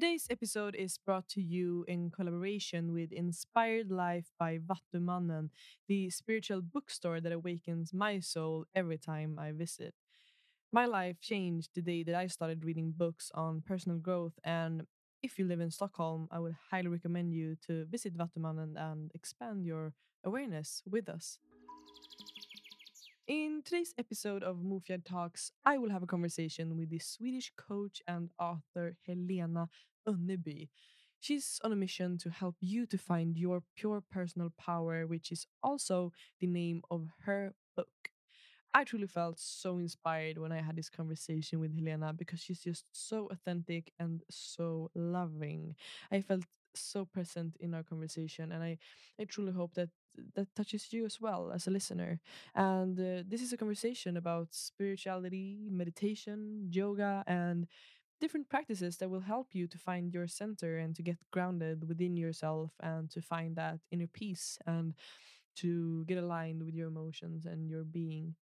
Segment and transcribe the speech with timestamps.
[0.00, 5.50] Today's episode is brought to you in collaboration with Inspired Life by Vattumannen,
[5.88, 9.92] the spiritual bookstore that awakens my soul every time I visit.
[10.72, 14.86] My life changed the day that I started reading books on personal growth, and
[15.22, 19.66] if you live in Stockholm, I would highly recommend you to visit Vattumannen and expand
[19.66, 19.92] your
[20.24, 21.38] awareness with us.
[23.30, 28.02] In today's episode of Mofjard Talks, I will have a conversation with the Swedish coach
[28.08, 29.68] and author Helena
[30.06, 30.68] Önneby.
[31.20, 35.46] She's on a mission to help you to find your pure personal power, which is
[35.62, 38.10] also the name of her book.
[38.72, 42.84] I truly felt so inspired when I had this conversation with Helena because she's just
[42.92, 45.74] so authentic and so loving.
[46.12, 46.44] I felt
[46.76, 48.78] so present in our conversation and I,
[49.20, 49.90] I truly hope that
[50.34, 52.20] that touches you as well as a listener.
[52.54, 57.66] And uh, this is a conversation about spirituality, meditation, yoga, and
[58.20, 62.16] different practices that will help you to find your center and to get grounded within
[62.16, 64.94] yourself and to find that inner peace and
[65.56, 68.34] to get aligned with your emotions and your being.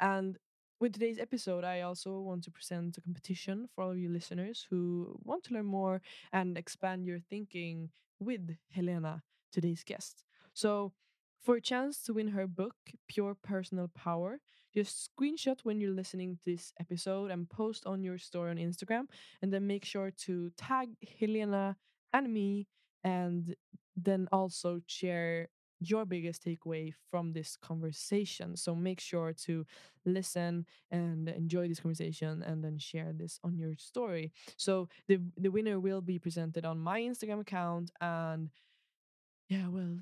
[0.00, 0.38] And
[0.80, 4.66] with today's episode, I also want to present a competition for all of you listeners
[4.70, 6.02] who want to learn more
[6.32, 7.90] and expand your thinking
[8.20, 10.24] with Helena, today's guest.
[10.54, 10.92] So,
[11.42, 12.74] for a chance to win her book,
[13.08, 14.40] Pure Personal Power,
[14.74, 19.04] just screenshot when you're listening to this episode and post on your story on Instagram.
[19.40, 21.76] And then make sure to tag Helena
[22.12, 22.66] and me,
[23.04, 23.54] and
[23.96, 25.48] then also share
[25.80, 28.56] your biggest takeaway from this conversation.
[28.56, 29.64] So make sure to
[30.04, 34.32] listen and enjoy this conversation and then share this on your story.
[34.56, 38.50] So the the winner will be presented on my Instagram account and
[39.48, 39.98] yeah, well,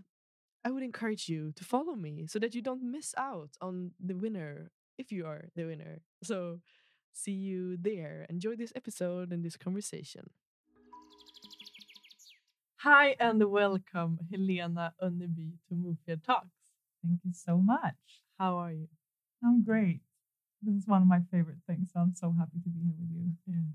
[0.67, 4.15] I would encourage you to follow me so that you don't miss out on the
[4.15, 6.01] winner if you are the winner.
[6.23, 6.61] So
[7.13, 8.25] see you there.
[8.31, 10.31] Enjoy this episode and this conversation.
[12.77, 16.73] Hi and welcome, Helena Önneby to Mofjard Talks.
[17.05, 18.23] Thank you so much.
[18.39, 18.89] How are you?
[19.45, 20.01] I'm great.
[20.63, 21.91] This is one of my favorite things.
[21.93, 23.33] So I'm so happy to be here with you.
[23.47, 23.69] Yeah.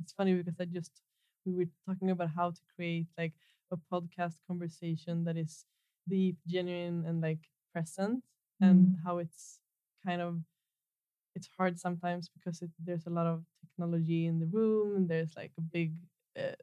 [0.00, 0.90] It's funny because I just
[1.46, 3.34] we were talking about how to create like
[3.70, 5.64] a podcast conversation that is
[6.08, 8.22] deep, genuine, and like present,
[8.62, 8.70] mm.
[8.70, 9.58] and how it's
[10.04, 10.40] kind of
[11.34, 15.34] it's hard sometimes because it, there's a lot of technology in the room and there's
[15.36, 15.92] like a big
[16.38, 16.54] uh,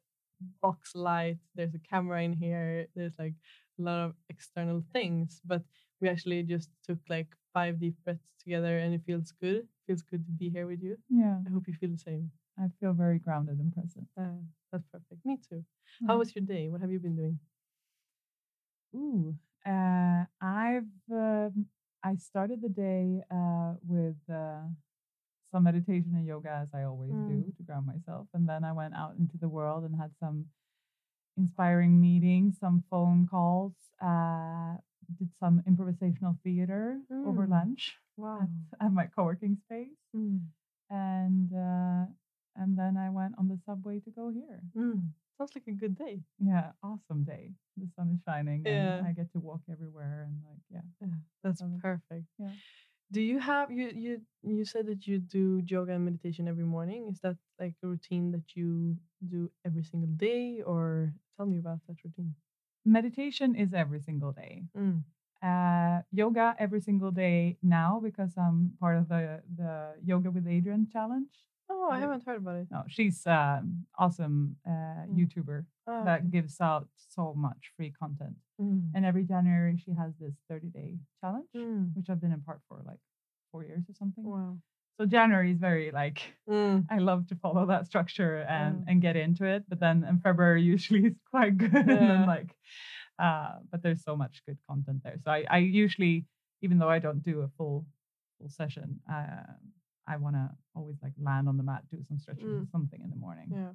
[0.61, 3.33] box light there's a camera in here there's like
[3.79, 5.61] a lot of external things but
[5.99, 10.01] we actually just took like five deep breaths together and it feels good it feels
[10.01, 10.97] good to be here with you.
[11.09, 11.37] Yeah.
[11.45, 12.31] I hope you feel the same.
[12.57, 14.07] I feel very grounded and present.
[14.19, 14.41] Uh,
[14.71, 15.25] that's perfect.
[15.25, 15.63] Me too.
[16.03, 16.07] Mm.
[16.07, 16.69] how was your day?
[16.69, 17.39] What have you been doing
[18.95, 19.35] ooh
[19.65, 21.49] uh, i've uh,
[22.03, 24.61] i started the day uh, with uh,
[25.51, 27.27] some meditation and yoga as I always mm.
[27.27, 28.27] do to ground myself.
[28.33, 30.45] And then I went out into the world and had some
[31.37, 34.75] inspiring meetings, some phone calls, uh,
[35.17, 37.27] did some improvisational theater mm.
[37.27, 38.39] over lunch wow.
[38.41, 39.89] at, at, my co-working space.
[40.15, 40.41] Mm.
[40.89, 42.05] And uh,
[42.57, 44.61] and then I went on the subway to go here.
[45.41, 46.19] Sounds like a good day.
[46.39, 47.49] Yeah, awesome day.
[47.75, 48.97] The sun is shining yeah.
[48.97, 50.81] and I get to walk everywhere and like yeah.
[51.01, 52.25] yeah that's perfect.
[52.37, 52.51] Yeah.
[53.11, 57.07] Do you have you you you said that you do yoga and meditation every morning?
[57.11, 58.97] Is that like a routine that you
[59.27, 62.35] do every single day, or tell me about that routine?
[62.85, 64.61] Meditation is every single day.
[64.77, 65.01] Mm.
[65.41, 70.91] Uh, yoga every single day now because I'm part of the the Yoga with Adriene
[70.93, 71.33] challenge.
[71.73, 72.67] Oh, I haven't heard about it.
[72.69, 75.15] No, she's um, awesome uh, mm.
[75.15, 76.27] YouTuber oh, that okay.
[76.29, 78.35] gives out so much free content.
[78.61, 78.89] Mm.
[78.93, 81.89] And every January she has this 30 day challenge, mm.
[81.95, 82.99] which I've been in part for like
[83.51, 84.23] four years or something.
[84.25, 84.57] Wow.
[84.99, 86.85] So January is very like mm.
[86.91, 89.63] I love to follow that structure and and get into it.
[89.69, 91.71] But then in February usually is quite good.
[91.73, 91.79] Yeah.
[91.79, 92.55] and then like
[93.21, 95.17] uh, but there's so much good content there.
[95.23, 96.25] So I, I usually,
[96.61, 97.85] even though I don't do a full
[98.37, 99.53] full session, uh,
[100.07, 102.71] I want to always like land on the mat, do some stretches or mm.
[102.71, 103.55] something in the morning.
[103.55, 103.73] Yeah,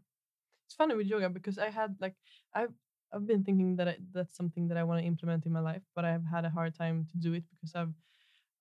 [0.67, 2.17] it's funny with yoga because I had like
[2.55, 2.75] I've
[3.13, 5.83] I've been thinking that I, that's something that I want to implement in my life,
[5.95, 7.95] but I've had a hard time to do it because I've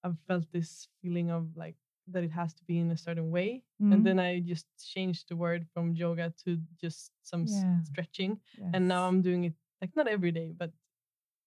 [0.03, 1.77] I've felt this feeling of like
[2.07, 3.91] that it has to be in a certain way, Mhm.
[3.91, 7.81] and then I just changed the word from yoga to just some s- Yeah.
[7.83, 8.41] stretching,
[8.73, 10.73] and now I'm doing it like not every day, but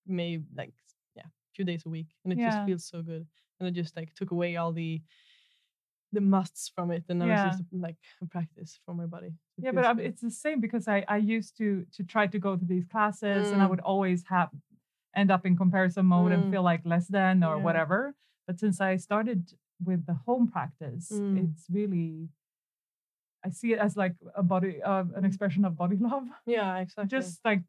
[0.07, 0.75] maybe like
[1.15, 2.41] yeah, a few days a week, and it Yeah.
[2.41, 3.27] just feels so good.
[3.61, 5.03] And I just like took away all the
[6.13, 7.47] the musts from it, and now Yeah.
[7.49, 9.27] it's just like a practice for my body.
[9.57, 12.57] It yeah but it's the same because i i used to to try to go
[12.57, 13.71] to these classes and i Mm.
[13.71, 14.51] would always have
[15.21, 16.51] end up in comparison mode and Mm.
[16.53, 17.65] feel like less than or Yeah.
[17.67, 18.15] whatever
[18.47, 19.41] but since i started
[19.89, 21.37] with the home practice Mm.
[21.43, 22.29] it's really
[23.47, 25.29] i see it as like a body uh, an Mm.
[25.31, 27.09] expression of body love yeah, exactly.
[27.19, 27.63] just like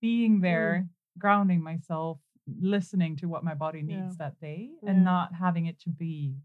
[0.00, 0.42] being Mm.
[0.42, 2.18] there grounding myself
[2.60, 3.86] listening to what my body Yeah.
[3.92, 4.90] needs that day Yeah.
[4.90, 6.36] and not having it to be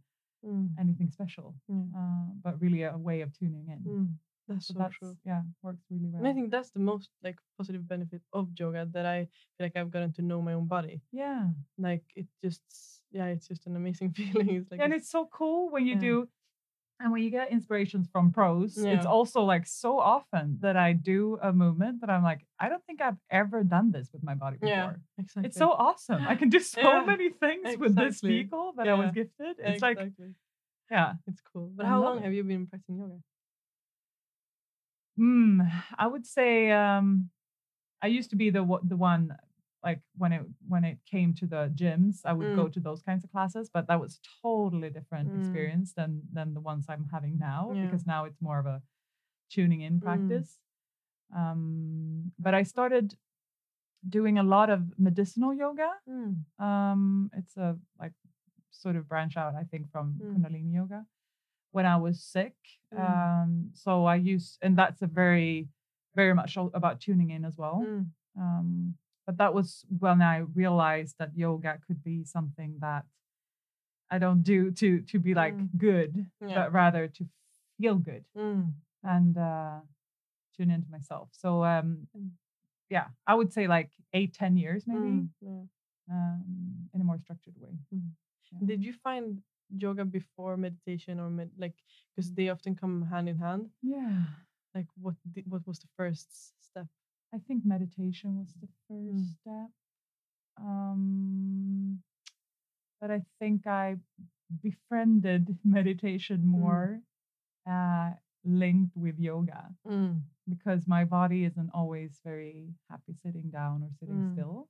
[0.45, 4.07] Mm, anything special mm, uh, but really a way of tuning in mm.
[4.47, 5.17] That's so so that's true.
[5.25, 8.87] yeah works really well And I think that's the most like positive benefit of yoga
[8.93, 9.25] that I
[9.57, 11.01] feel like I've gotten to know my own body.
[11.11, 11.47] yeah
[11.77, 12.61] Like it just
[13.11, 14.49] yeah, it's just an amazing feeling.
[14.49, 15.99] It's like and it's- it's so cool when you Yeah.
[16.09, 16.29] do
[16.99, 21.37] and when you get inspirations from pros it's also like so often that i do
[21.41, 24.57] a movement that i'm like i don't think i've ever done this with my body
[24.57, 25.47] before yeah, exactly.
[25.47, 28.93] it's so awesome i can do so Yeah, many things with this vehicle that i
[28.93, 30.33] was gifted it's like exactly.
[30.91, 31.71] yeah it's cool.
[31.75, 32.23] But I how long it.
[32.23, 33.19] have you been practicing yoga?
[35.19, 37.29] mm, i would say um
[38.01, 39.35] i used to be the the one
[39.87, 40.43] like when it
[40.73, 42.73] when it came to the gyms i would go Mm.
[42.75, 44.13] to those kinds of classes but that was
[44.43, 45.37] totally different Mm.
[45.39, 47.83] experience than than the ones i'm having now Yeah.
[47.83, 48.77] because now it's more of a
[49.55, 50.03] tuning in Mm.
[50.07, 50.49] practice
[51.41, 53.05] um but i started
[54.17, 56.33] doing a lot of medicinal yoga Mm.
[56.69, 57.69] um it's a
[57.99, 58.13] like
[58.83, 60.29] sort of branch out i think from Mm.
[60.33, 61.01] kundalini yoga
[61.75, 62.55] when i was sick
[62.93, 62.99] Mm.
[63.03, 63.49] um
[63.83, 65.67] so i use and that's a very
[66.15, 68.05] very much about tuning in as well Mm.
[68.45, 68.69] um
[69.27, 73.03] but that was when i realized that yoga could be something that
[74.09, 75.69] i don't do to to be like Mm.
[75.77, 76.55] good Yeah.
[76.55, 77.23] but rather to
[77.77, 78.73] feel good Mm.
[79.03, 79.79] and uh
[80.55, 82.31] tune into myself so um Mm.
[82.89, 85.29] yeah i would say like eight ten years maybe Mm.
[85.41, 85.63] Yeah.
[86.09, 87.75] um in a more structured way
[88.51, 88.65] Yeah.
[88.65, 89.43] Did you find
[89.85, 91.75] yoga before meditation or med- like
[92.15, 93.63] because they often come hand in hand?
[93.83, 94.23] yeah
[94.75, 95.15] Like what
[95.51, 96.29] what was the first
[96.67, 96.87] step?
[97.33, 99.35] I think meditation was the first Mm.
[99.41, 99.69] step.
[100.57, 102.01] Um,
[102.99, 103.97] but I think I
[104.61, 107.01] befriended meditation more
[107.69, 108.11] uh,
[108.43, 110.21] linked with yoga Mm.
[110.47, 114.31] because my body isn't always very happy sitting down or sitting Mm.
[114.33, 114.69] still.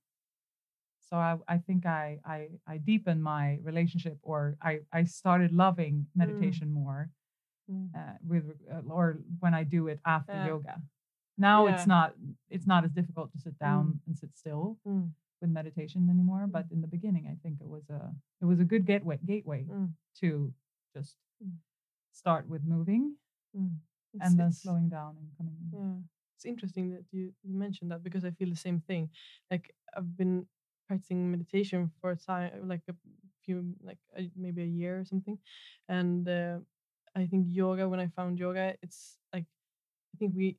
[1.10, 6.08] So I, I think I, I I deepened my relationship or I, I started loving
[6.16, 7.10] meditation more
[7.72, 7.90] Mm.
[7.96, 10.48] uh, with uh, or when I do it after Yeah.
[10.48, 10.82] yoga.
[11.38, 11.74] Now Yeah.
[11.76, 12.16] it's not
[12.50, 15.12] it's not as difficult to sit down and sit still Mm.
[15.42, 16.48] with meditation anymore.
[16.48, 19.66] But in the beginning, I think it was a it was a good gateway gateway
[19.66, 19.94] Mm.
[20.22, 20.54] to
[20.96, 21.58] just Mm.
[22.12, 23.18] start with moving
[23.56, 23.78] Mm.
[24.20, 25.70] And then slowing down and coming in.
[25.80, 25.98] Yeah,
[26.36, 29.10] it's interesting that you, you mentioned that because I feel the same thing.
[29.52, 30.48] Like I've been
[30.88, 32.96] practicing meditation for a time, like a
[33.44, 35.38] few, like a, maybe a year or something,
[35.88, 36.60] and uh,
[37.16, 37.88] I think yoga.
[37.90, 39.46] When I found yoga, it's like
[40.14, 40.58] I think we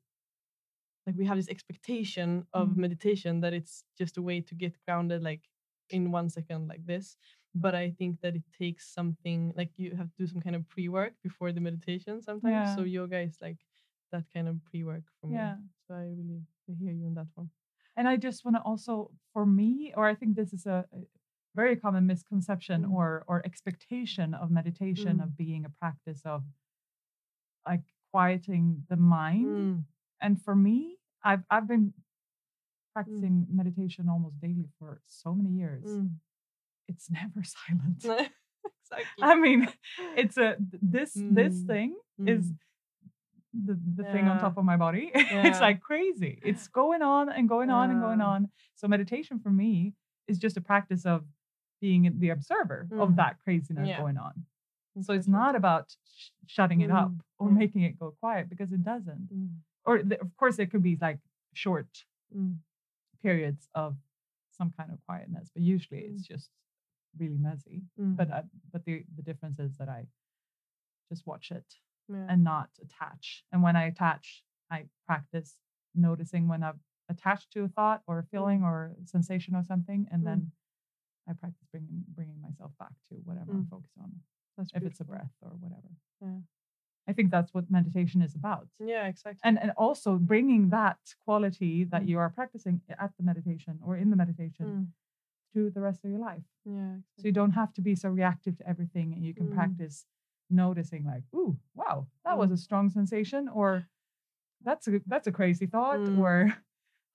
[1.09, 2.77] like we have this expectation of Mm.
[2.87, 5.45] meditation that it's just a way to get grounded, like
[5.97, 7.17] in one second, like this.
[7.55, 10.69] But I think that it takes something like you have to do some kind of
[10.69, 12.69] pre work before the meditation sometimes.
[12.77, 13.61] So yoga is like
[14.13, 15.37] that kind of pre work for me.
[15.37, 15.57] Yeah.
[15.87, 16.43] So I really
[16.81, 17.49] hear you on that one.
[17.97, 20.99] And I just want to also, for me, or I think this is a, a
[21.57, 22.93] very common misconception Mm.
[22.93, 25.25] or or expectation of meditation Mm.
[25.25, 26.45] of being a practice of
[27.67, 27.83] like
[28.13, 29.47] quieting the mind.
[29.47, 29.85] Mm.
[30.21, 30.98] And for me,
[31.31, 33.05] I've I've been Mm.
[33.05, 35.85] practicing meditation almost daily for so many years.
[35.85, 36.11] Mm.
[36.91, 38.01] It's never silent.
[38.81, 39.23] exactly.
[39.31, 39.61] I mean,
[40.23, 40.57] it's a
[40.95, 41.67] this this Mm.
[41.73, 41.91] thing
[42.35, 42.57] is Mm.
[43.69, 45.07] the, the thing on top of my body.
[45.15, 45.47] Yeah.
[45.49, 46.35] it's like crazy.
[46.51, 48.41] It's going on and going on and going on.
[48.79, 49.95] So meditation for me
[50.31, 51.21] is just a practice of
[51.85, 53.01] being the observer Mm.
[53.05, 54.01] of that craziness Yeah.
[54.03, 54.35] going on.
[55.07, 55.85] So it's not about
[56.17, 57.57] sh- shutting it up Mm, or mm.
[57.63, 59.29] making it go quiet because it doesn't.
[59.89, 59.93] Mm.
[59.93, 61.19] Or th- of course it could be like
[61.55, 62.05] short
[62.37, 62.59] Mm.
[63.23, 63.97] periods of
[64.51, 66.51] some kind of quietness, but usually it's just
[67.19, 67.83] really messy.
[67.99, 68.17] Mm.
[68.17, 68.43] But uh,
[68.73, 70.07] but the the difference is that I
[71.11, 71.65] just watch it
[72.09, 72.27] yeah.
[72.29, 73.45] and not attach.
[73.51, 75.57] And when I attach, I practice
[75.95, 80.07] noticing when I've attached to a thought or a feeling or a sensation or something,
[80.11, 80.27] and Mm.
[80.27, 80.53] then
[81.27, 83.71] I practice bringing bringing myself back to whatever I'm Mm.
[83.71, 84.11] focused on,
[84.57, 85.91] That's if it's a breath or whatever.
[86.21, 86.41] Yeah.
[87.09, 88.69] I think that's what meditation is about.
[88.79, 89.41] Yeah, exactly.
[89.49, 92.09] And and also bringing that quality that Mm.
[92.11, 94.87] you are practicing at the meditation or in the meditation Mm.
[95.55, 96.45] to the rest of your life.
[96.65, 96.97] Yeah.
[97.17, 99.55] So you don't have to be so reactive to everything and you can Mm.
[99.59, 100.07] practice
[100.51, 102.55] noticing like, ooh, wow, that was Mm.
[102.55, 103.89] a strong sensation or
[104.67, 106.19] that's a that's a crazy thought Mm.
[106.19, 106.33] or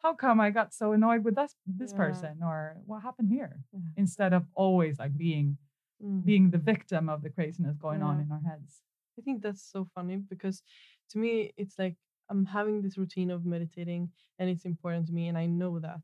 [0.03, 2.03] how come I got so annoyed with this this Yeah.
[2.05, 2.57] person or
[2.89, 3.79] what happened here Yeah.
[4.03, 5.57] instead of always like being
[6.01, 6.23] Mm.
[6.25, 8.83] being the victim of the craziness going on in our heads.
[9.17, 10.63] I think that's so funny because
[11.09, 11.97] to me it's like
[12.29, 16.01] I'm having this routine of meditating and it's important to me and I know that.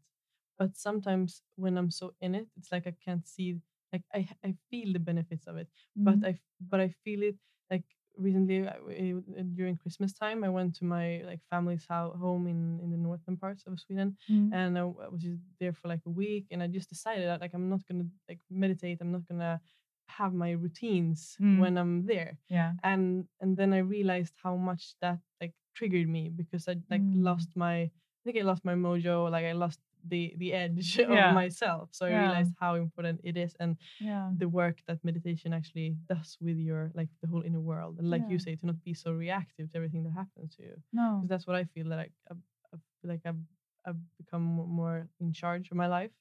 [0.57, 3.59] But sometimes when I'm so in it, it's like I can't see
[3.93, 5.69] like I I feel the benefits of it,
[6.03, 6.25] but Mhm.
[6.25, 7.37] I but I feel it
[7.71, 7.85] like
[8.17, 12.79] recently I- I- uh, during Christmas time I went to my like family's home in
[12.81, 14.49] in the northern parts of Sweden Mhm.
[14.51, 17.53] and I was just there for like a week and I just decided that like
[17.53, 19.61] I'm not gonna like meditate I'm not gonna
[20.09, 21.59] have my routines Mm.
[21.59, 22.73] when I'm there yeah.
[22.83, 27.23] and and then I realized how much that like triggered me because I like Mm.
[27.23, 27.91] lost my I
[28.25, 31.31] think I lost my mojo like I lost the the edge Yeah.
[31.31, 32.19] of myself so I Yeah.
[32.19, 34.31] realized how important it is and Yeah.
[34.37, 38.29] the work that meditation actually does with your like the whole inner world and like
[38.29, 41.21] you say to not be so reactive to everything that happens to you No.
[41.21, 42.33] 'Cause that's what I feel that I, I,
[42.73, 43.41] I feel like I've
[43.85, 46.11] I've become more in charge of my life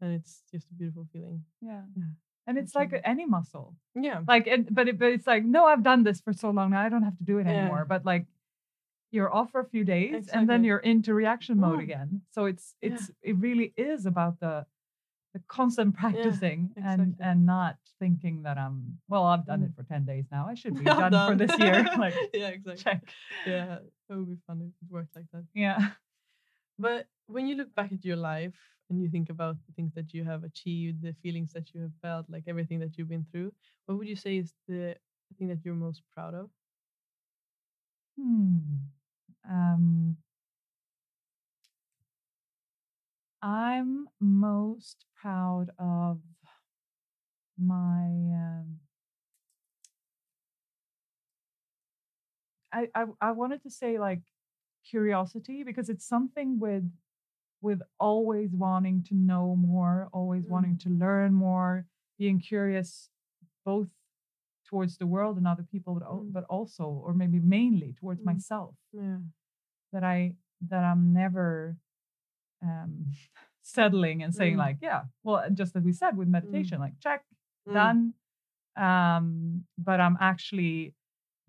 [0.00, 1.82] and it's just a beautiful feeling Yeah.
[2.46, 2.50] Yeah.
[2.50, 3.74] And it's like any muscle.
[3.94, 6.70] yeah Like, it, but it, but it's like, no, I've done this for so long
[6.70, 6.80] now.
[6.80, 7.52] I don't have to do it Yeah.
[7.52, 7.84] anymore.
[7.88, 8.26] But like,
[9.12, 11.82] you're off for a few days, and then you're into reaction mode Mm.
[11.82, 12.22] again.
[12.30, 12.92] So it's Yeah.
[12.94, 14.66] it's it really is about the
[15.34, 17.26] the constant practicing and exactly.
[17.26, 19.24] and not thinking that I'm well.
[19.24, 19.66] I've done Mm.
[19.68, 20.46] it for ten days now.
[20.48, 21.86] I should be I'm done, for this year.
[21.98, 23.02] like, yeah exactly check.
[23.46, 23.78] yeah
[24.08, 25.90] it would be fun if it worked like that Yeah.
[26.78, 28.58] But when you look back at your life
[28.90, 31.92] and you think about the things that you have achieved, the feelings that you have
[32.02, 33.52] felt, like everything that you've been through,
[33.86, 34.96] what would you say is the
[35.38, 36.50] thing that you're most proud of?
[38.16, 38.86] Hmm.
[39.48, 40.18] Um,
[43.42, 46.20] I'm most proud of
[47.58, 48.06] my.
[48.34, 48.80] Um,
[52.72, 54.20] I, I I wanted to say like
[54.88, 56.84] curiosity because it's something with
[57.60, 60.50] with always wanting to know more, always Mm.
[60.50, 61.86] wanting to learn more,
[62.18, 63.10] being curious
[63.64, 63.88] both
[64.64, 66.32] towards the world and other people, but, Mm.
[66.32, 68.26] but also, or maybe mainly towards Mm.
[68.26, 69.18] myself Yeah.
[69.92, 71.78] that I that I'm never
[72.62, 73.06] um,
[73.62, 74.58] settling and saying Mm.
[74.58, 77.24] like, yeah, well, just as we said with meditation, like check,
[77.66, 77.72] Mm.
[77.74, 78.14] done.
[78.76, 80.94] Um, but I'm actually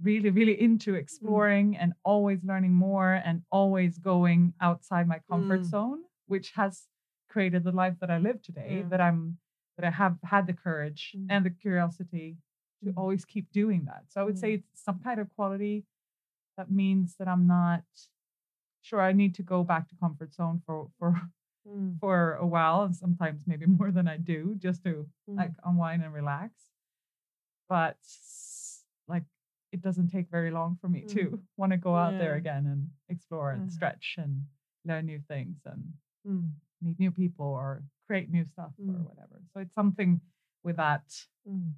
[0.01, 5.65] really, really into exploring and always learning more and always going outside my comfort Mm.
[5.65, 6.88] zone, which has
[7.29, 8.79] created the life that I live today.
[8.79, 8.88] Yeah.
[8.89, 9.38] That I'm
[9.77, 11.27] that I have had the courage Mm.
[11.29, 12.38] and the curiosity
[12.84, 12.98] to Mm.
[12.98, 14.03] always keep doing that.
[14.12, 14.60] So I would say Mm.
[14.60, 15.86] it's some kind of quality
[16.58, 17.84] that means that I'm not
[18.81, 21.12] sure I need to go back to comfort zone for for
[21.67, 22.00] Mm.
[22.00, 25.38] for a while and sometimes maybe more than I do just to Mm.
[25.38, 26.72] like unwind and relax.
[27.70, 27.98] But
[29.71, 32.89] it doesn't take very long for me to want to go out there again and
[33.09, 33.69] explore and Yeah.
[33.77, 34.45] stretch and
[34.85, 35.93] learn new things and
[36.27, 36.51] Mm.
[36.81, 39.05] meet new people or create new stuff or Mm.
[39.05, 39.41] whatever.
[39.53, 40.21] So it's something
[40.63, 41.05] with that
[41.47, 41.73] Mm.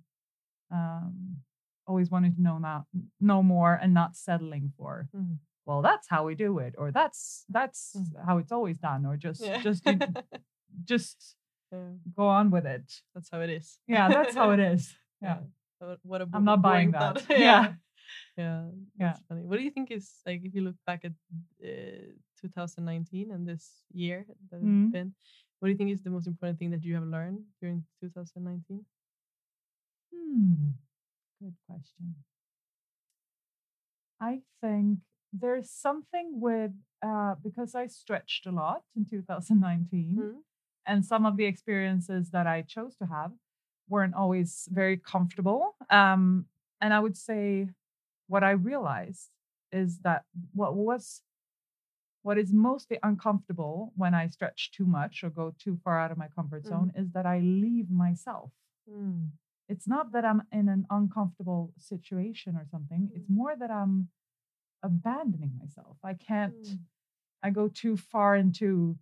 [0.71, 1.37] um
[1.85, 2.87] always wanting to know now
[3.19, 5.37] know more and not settling for Mm.
[5.65, 8.25] well that's how we do it or that's that's Mm.
[8.25, 9.61] how it's always done or just Yeah.
[9.61, 9.99] just you-
[10.83, 11.35] just
[11.71, 13.79] Yeah, go on with it That's how it is.
[13.87, 15.39] yeah that's how it is yeah
[16.03, 17.21] what a I'm not buying that.
[17.21, 17.27] thought.
[17.45, 17.67] Yeah.
[18.37, 18.61] Yeah.
[18.97, 19.43] That's funny.
[19.43, 21.13] What do you think is like if you look back at
[21.63, 24.91] uh, 2019 and this year that it's Mhm.
[24.91, 25.13] been,
[25.59, 28.85] what do you think is the most important thing that you have learned during 2019?
[30.11, 30.71] hmm
[31.41, 32.15] good question
[34.19, 34.99] i think
[35.31, 36.71] there's something with
[37.05, 40.41] uh because i stretched a lot in 2019 Mhm.
[40.85, 43.31] and some of the experiences that I chose to have
[43.89, 45.75] weren't always very comfortable.
[45.89, 46.45] Um,
[46.81, 47.69] and I would say
[48.27, 49.29] what I realized
[49.71, 50.23] is that
[50.53, 51.21] what was
[52.21, 56.17] what is mostly uncomfortable when I stretch too much or go too far out of
[56.17, 58.51] my comfort zone is that I leave myself.
[58.89, 59.31] Mm.
[59.67, 63.09] It's not that I'm in an uncomfortable situation or something.
[63.13, 64.07] It's more that I'm
[64.81, 65.97] abandoning myself.
[66.03, 66.79] I can't Mm.
[67.45, 68.97] I go too far into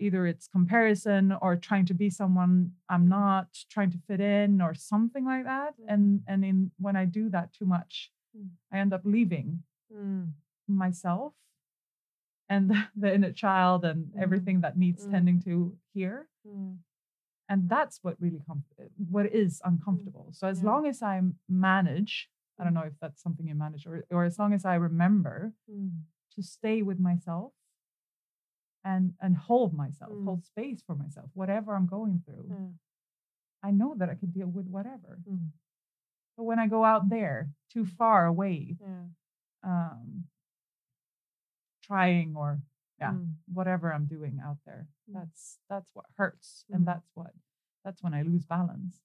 [0.00, 4.74] either it's comparison or trying to be someone I'm not, trying to fit in or
[4.74, 5.74] something like that.
[5.88, 8.50] And and in when I do that too much, Mm.
[8.72, 9.62] I end up leaving
[9.92, 10.32] Mm.
[10.68, 11.32] myself
[12.48, 14.22] and the, the inner child and Mm.
[14.22, 15.10] everything that needs Mm.
[15.10, 16.28] tending to here.
[16.46, 16.78] Mm.
[17.48, 18.64] And that's what really com-
[19.10, 20.28] what is uncomfortable.
[20.32, 20.66] So as Yeah.
[20.70, 24.38] long as I manage, I don't know if that's something you manage or or as
[24.38, 26.02] long as I remember Mm.
[26.34, 27.52] to stay with myself
[28.84, 30.24] and and hold myself, Mm.
[30.24, 32.46] hold space for myself, whatever I'm going through.
[32.48, 32.68] Yeah.
[33.62, 35.18] I know that I can deal with whatever.
[35.28, 35.50] Mm.
[36.36, 39.06] But when I go out there too far away, Yeah.
[39.64, 40.28] um,
[41.82, 42.60] trying or
[43.00, 43.34] yeah, Mm.
[43.46, 45.14] whatever I'm doing out there, Mm.
[45.14, 46.74] that's that's what hurts, Mm.
[46.76, 47.34] and that's what
[47.84, 49.00] that's when I lose balance.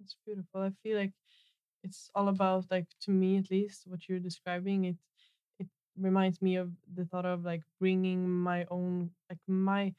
[0.00, 0.60] It's beautiful.
[0.62, 1.14] I feel like
[1.82, 4.98] it's all about like to me at least what you're describing it
[5.98, 9.94] reminds me of the thought of like bringing my own like my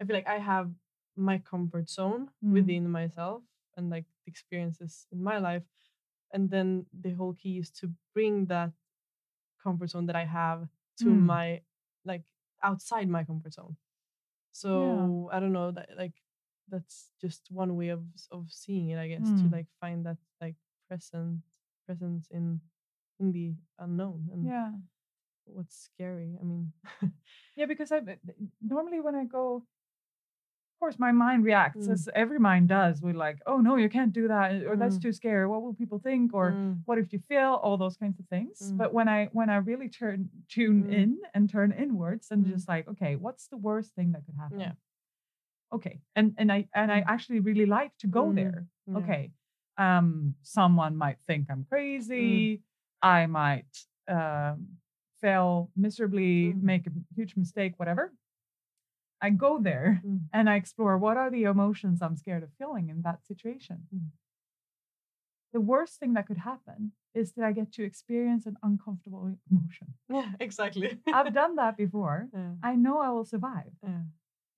[0.00, 0.70] I feel like I have
[1.16, 2.52] my comfort zone Mm.
[2.52, 3.42] within myself
[3.76, 5.62] and like the experiences in my life
[6.32, 8.72] and then the whole key is to bring that
[9.62, 10.68] comfort zone that I have
[11.02, 11.20] to Mm.
[11.20, 11.62] my
[12.04, 12.22] like
[12.62, 13.76] outside my comfort zone.
[14.52, 16.14] So I don't know that like
[16.68, 19.50] that's just one way of of seeing it, I guess, to Mm.
[19.50, 20.56] like find that like
[20.88, 21.42] present
[21.86, 22.60] presence in
[23.20, 24.72] in the unknown and Yeah,
[25.46, 26.36] what's scary.
[26.40, 26.72] I mean,
[27.56, 28.00] yeah, because I
[28.60, 29.64] normally when I go.
[30.76, 31.92] Of course, my mind reacts Mm.
[31.92, 33.00] as every mind does.
[33.00, 35.02] With like, oh no, you can't do that, or that's Mm.
[35.02, 35.46] too scary.
[35.46, 36.34] What will people think?
[36.34, 38.76] Or mm, what if you fail all those kinds of things Mm.
[38.76, 40.90] but when i when i really turn tune Mm.
[41.00, 42.50] in and turn inwards and Mm.
[42.50, 44.72] just like okay what's the worst thing that could happen Yeah.
[45.72, 48.98] okay and and i and i actually really like to go there yeah.
[48.98, 49.32] okay
[49.78, 52.62] um someone might think i'm crazy
[53.02, 53.72] i might
[54.08, 54.78] um
[55.26, 55.48] fail
[55.86, 56.62] miserably Mm.
[56.72, 58.04] make a huge mistake whatever
[59.26, 60.20] i go there Mm.
[60.36, 63.76] and I explore what are the emotions I'm scared of feeling in that situation.
[63.94, 64.08] Mm.
[65.54, 66.78] The worst thing that could happen
[67.20, 69.88] is that I get to experience an uncomfortable emotion.
[70.16, 70.88] Yeah, exactly.
[71.16, 72.18] I've done that before.
[72.38, 73.72] yeah, I know I will survive.
[73.82, 74.02] yeah.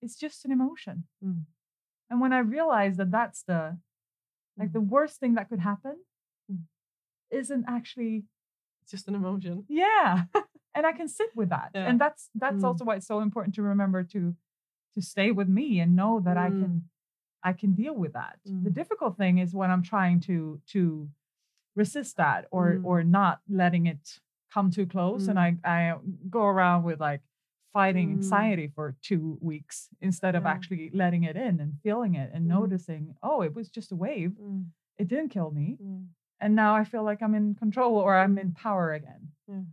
[0.02, 0.96] It's just an emotion.
[1.24, 1.42] Mm.
[2.10, 3.60] And when I realize that that's the
[4.58, 4.76] like Mm.
[4.78, 5.96] the worst thing that could happen
[6.50, 6.62] Mm.
[7.40, 8.14] isn't actually
[8.82, 9.54] It's just an emotion.
[9.84, 10.24] yeah
[10.78, 11.86] and i can sit with that Yeah.
[11.88, 12.68] and that's that's Mm.
[12.68, 14.20] also why it's so important to remember to
[14.94, 16.58] to stay with me and know that i Mm.
[16.60, 16.72] can
[17.50, 18.34] i can deal with that
[18.66, 18.78] the Mm.
[18.80, 20.36] difficult thing is when i'm trying to
[20.74, 20.82] to
[21.82, 22.84] resist that or Mm.
[22.88, 24.04] or not letting it
[24.54, 25.80] come too close and i i
[26.36, 27.22] go around with like
[27.78, 28.12] fighting Mm.
[28.20, 29.76] anxiety for two weeks
[30.08, 32.48] instead of actually letting it in and feeling it and Mm.
[32.58, 34.62] noticing oh it was just a wave Mm.
[35.02, 36.00] it didn't kill me Yeah.
[36.40, 39.22] and now I feel like I'm in control or I'm in power again.
[39.46, 39.64] Yeah.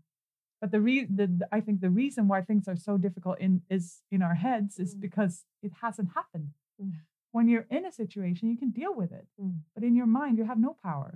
[0.65, 3.62] But the re the, the- I think the reason why things are so difficult in
[3.69, 5.01] is in our heads is Mm.
[5.08, 6.49] because it hasn't happened.
[6.80, 7.01] Yeah.
[7.32, 9.58] When you're in a situation, you can deal with it, Mm.
[9.75, 11.12] but in your mind, you have no power.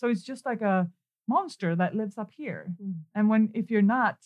[0.00, 0.90] So it's just like a
[1.26, 2.62] monster that lives up here.
[2.82, 2.94] Mm.
[3.14, 4.16] And when if you're not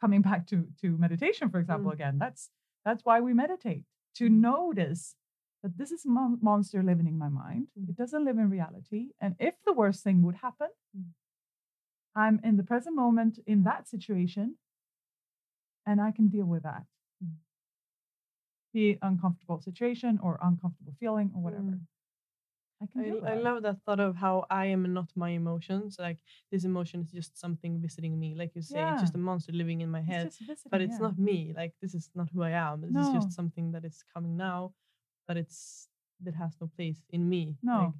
[0.00, 1.94] coming back to to meditation, for example, Mm.
[1.98, 2.42] again, that's
[2.86, 3.84] that's why we meditate
[4.20, 4.40] to Mm.
[4.52, 5.16] notice
[5.62, 7.64] that this is a mon- monster living in my mind.
[7.76, 7.88] Mm.
[7.90, 9.02] It doesn't live in reality.
[9.22, 11.10] And if the worst thing would happen, Mm.
[12.14, 14.56] I'm in the present moment in that situation,
[15.86, 16.84] and I can deal with that.
[17.24, 17.34] Mm.
[18.72, 21.62] Be uncomfortable situation or uncomfortable feeling or whatever.
[21.62, 21.80] Mm.
[22.82, 25.96] I can I, with I love that thought of how I am not my emotions.
[25.98, 26.18] Like
[26.50, 28.34] this emotion is just something visiting me.
[28.34, 30.26] Like you say, it's just a monster living in my head.
[30.26, 31.06] just visiting, but it's yeah.
[31.06, 31.52] not me.
[31.56, 32.80] Like this is not who I am.
[32.80, 34.72] This is just something that is coming now,
[35.28, 35.88] but it's
[36.24, 37.56] that has no place in me.
[37.62, 37.78] No.
[37.78, 37.92] Like,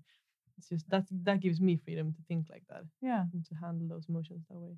[0.62, 3.88] it's just that that gives me freedom to think like that Yeah, and to handle
[3.88, 4.77] those emotions that way.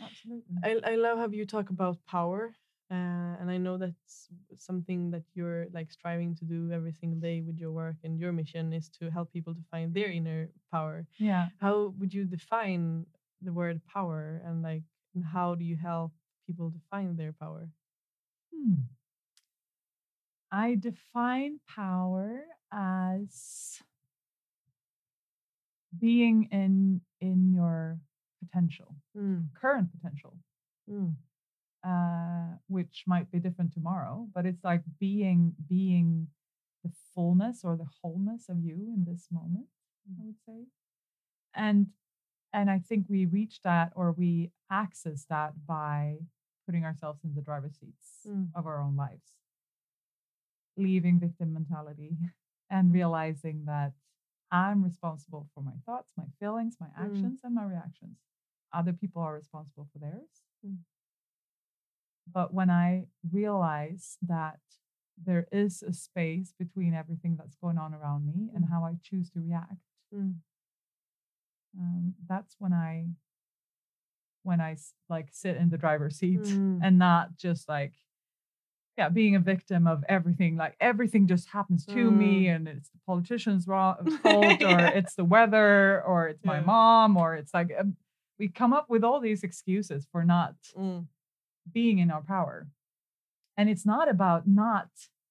[0.00, 0.56] absolutely.
[0.62, 2.54] I, I love how you talk about power,
[2.90, 2.94] uh,
[3.40, 7.58] and I know that's something that you're like striving to do every single day with
[7.58, 11.06] your work, and your mission is to help people to find their inner power.
[11.18, 11.48] yeah.
[11.60, 13.06] How would you define
[13.42, 14.82] the word power, and like,
[15.14, 16.12] and how do you help
[16.46, 17.70] people to find their power?
[18.52, 18.88] Hmm.
[20.50, 23.80] I define power as
[25.98, 27.98] being in in your
[28.44, 30.38] potential, Mm, current potential,
[30.90, 31.14] mm,
[31.84, 36.28] uh, which might be different tomorrow, but it's like being being
[36.84, 39.66] the fullness or the wholeness of you in this moment,
[40.20, 40.66] I would say.
[41.54, 41.88] And
[42.52, 46.18] and I think we reach that or we access that by
[46.66, 48.50] putting ourselves in the driver's seats Mm.
[48.54, 49.36] of our own lives,
[50.76, 52.16] leaving victim mentality
[52.70, 53.92] and realizing that
[54.50, 56.96] I'm responsible for my thoughts, my feelings, my Mm.
[56.96, 58.18] actions, and my reactions.
[58.72, 60.42] Other people are responsible for theirs.
[60.64, 60.78] Mm.
[62.30, 64.60] But when I realize that
[65.16, 68.68] there is a space between everything that's going on around me and Mm.
[68.70, 69.80] how I choose to react,
[70.12, 70.40] mm,
[71.78, 73.08] um, that's when I
[74.42, 74.76] when I
[75.08, 76.80] like sit in the driver's seat Mm.
[76.82, 77.94] and not just like
[78.98, 82.98] yeah being a victim of everything like everything just happens to me and it's the
[83.06, 83.64] politician's
[84.22, 84.98] fault or Yeah.
[84.98, 86.64] it's the weather or it's my Yeah.
[86.64, 87.96] mom or it's like um,
[88.38, 91.06] we come up with all these excuses for not mm,
[91.72, 92.68] being in our power
[93.56, 94.88] and it's not about not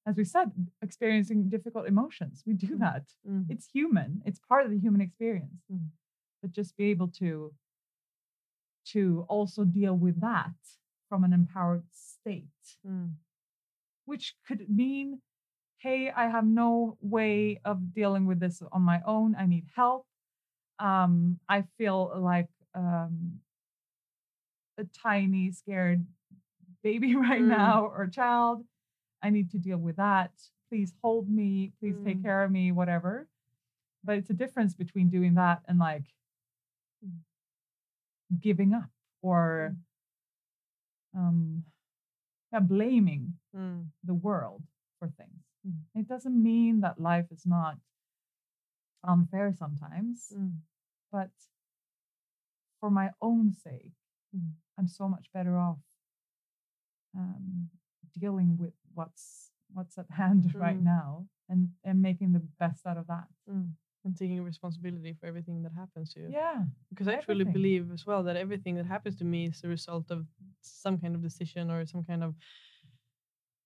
[0.08, 0.52] as we said
[0.82, 2.80] experiencing difficult emotions we do Mm.
[2.80, 3.46] that Mm.
[3.50, 5.88] it's human it's part of the human experience Mm.
[6.42, 7.54] but just be able to
[8.94, 10.54] to also deal with that
[11.10, 13.14] from an empowered state Mm.
[14.06, 15.22] Which could mean
[15.80, 20.06] hey i have no way of dealing with this on my own i need help
[20.80, 23.40] um i feel like um
[24.78, 26.06] a tiny scared
[26.84, 27.48] baby right Mm.
[27.50, 28.64] now or child
[29.24, 30.32] i need to deal with that
[30.70, 32.24] please hold me please take Mm.
[32.24, 33.28] care of me whatever
[34.04, 36.06] but it's a difference between doing that and like
[37.06, 37.20] Mm.
[38.40, 38.90] giving up
[39.22, 39.76] or
[41.16, 41.75] um yeah,
[42.62, 43.92] blaming Mm.
[44.04, 44.64] the world
[45.00, 45.44] for things.
[45.66, 45.82] Mm.
[45.96, 47.78] It doesn't mean that life is not
[49.04, 50.62] unfair sometimes, Mm.
[51.12, 51.32] but
[52.80, 53.94] for my own sake,
[54.36, 54.54] Mm.
[54.78, 55.80] I'm so much better off
[57.14, 57.70] um,
[58.18, 60.84] dealing with what's what's at hand right Mm.
[60.84, 63.30] now and and making the best out of that.
[64.06, 66.28] And taking responsibility for everything that happens to you.
[66.32, 69.68] Yeah, Because I truly believe as well that everything that happens to me is a
[69.68, 70.28] result of
[70.62, 72.36] some kind of decision or some kind of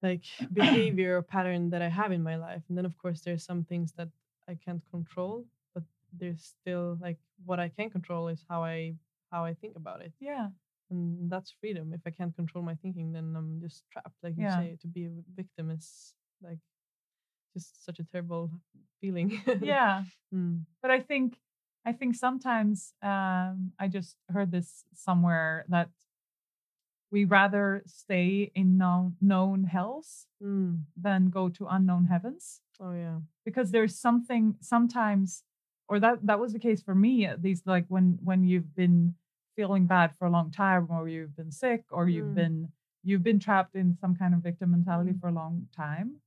[0.02, 0.23] like
[0.54, 2.63] behavior or pattern that I have in my life.
[2.69, 4.10] And then of course there's some things that
[4.47, 8.95] I can't control, but there's still like what I can control is how I
[9.32, 10.13] how I think about it.
[10.19, 10.49] yeah,
[10.89, 11.93] And that's freedom.
[11.93, 14.17] If I can't control my thinking, then I'm just trapped.
[14.23, 14.49] Like you Yeah.
[14.49, 16.60] say, to be a victim is like
[17.53, 18.51] just such a terrible
[19.01, 19.41] feeling.
[19.62, 20.03] yeah.
[20.33, 20.65] Mm.
[20.81, 21.38] but I think
[21.85, 25.89] I think sometimes um, I just heard this somewhere that
[27.12, 30.83] we rather stay in known known hells Mm.
[30.95, 33.19] than go to unknown heavens Oh yeah.
[33.43, 35.43] because there's something sometimes
[35.89, 39.15] or that that was the case for me at least like when when you've been
[39.55, 42.35] feeling bad for a long time or you've been sick or you've Mm.
[42.35, 42.71] been
[43.03, 45.19] you've been trapped in some kind of victim mentality Mm.
[45.19, 46.21] for a long time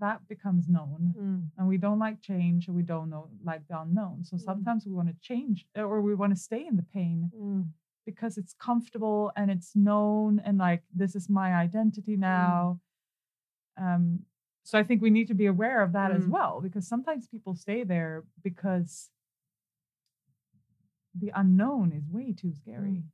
[0.00, 1.50] that becomes known Mm.
[1.56, 4.40] and we don't like change and we don't know like the unknown so Mm.
[4.40, 7.68] sometimes we want to change or we want to stay in the pain Mm.
[8.04, 12.80] because it's comfortable and it's known and like this is my identity now
[13.76, 14.24] um
[14.64, 16.30] so i think we need to be aware of that as Mm.
[16.30, 19.10] well because sometimes people stay there because
[21.14, 23.04] the unknown is way too scary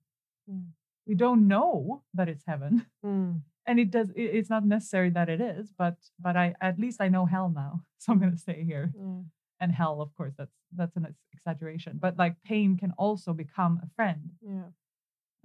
[0.51, 0.71] Mm.
[1.07, 3.43] we don't know that it's heaven Mm.
[3.67, 7.01] And it does it- it's not necessary that it is but but i at least
[7.01, 9.21] i know hell now so i'm going to stay here Yeah.
[9.61, 13.89] and hell of course that's that's an exaggeration but like pain can also become a
[13.97, 14.69] friend Yeah.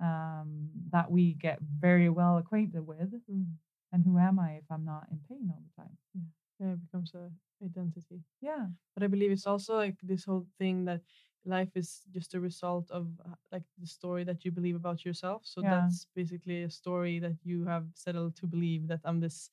[0.02, 3.48] um that we get very well acquainted with Mm.
[3.92, 5.98] and who am i if i'm not in pain all the time
[6.60, 6.74] Yeah.
[6.74, 7.32] It becomes a
[7.64, 8.20] identity.
[8.42, 11.02] yeah But I believe it's also like this whole thing that
[11.46, 15.44] life is just a result of uh, like the story that you believe about yourself.
[15.46, 15.70] So Yeah.
[15.72, 19.50] that's basically a story that you have settled to believe that I'm this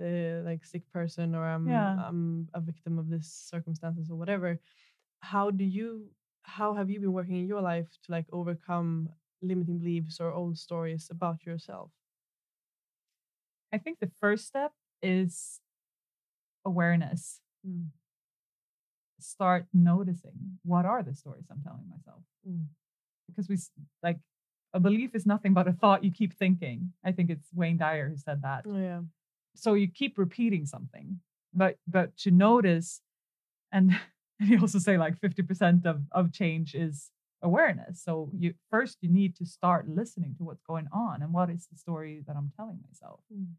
[0.00, 1.96] uh, like sick person or I'm Yeah.
[1.98, 4.58] I'm a victim of this circumstances or whatever.
[5.20, 6.10] How do you
[6.42, 9.10] how have you been working in your life to like overcome
[9.42, 11.90] limiting beliefs or old stories about yourself?
[13.72, 14.72] i think the first step
[15.02, 15.60] is
[16.64, 17.90] awareness Mm.
[19.22, 22.66] Start noticing what are the stories i'm telling myself Mm.
[23.28, 23.56] because we
[24.02, 24.18] like
[24.72, 28.08] a belief is nothing but a thought you keep thinking i think it's wayne dyer
[28.08, 29.00] who said that Oh yeah.
[29.54, 31.20] so you keep repeating something
[31.52, 33.00] but but to notice
[33.72, 33.90] and
[34.40, 37.10] and you also say like 50% of of change is
[37.42, 41.48] awareness so you first you need to start listening to what's going on and what
[41.50, 43.52] is the story that i'm telling myself Mm.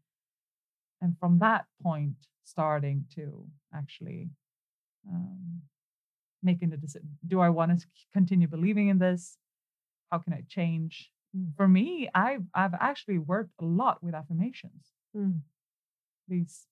[1.00, 4.30] and from that point starting to actually
[5.08, 5.62] um,
[6.42, 9.38] making the decision do i want to continue believing in this
[10.10, 11.56] how can i change Mm.
[11.56, 15.40] for me i've i've actually worked a lot with affirmations Mm.
[16.28, 16.66] these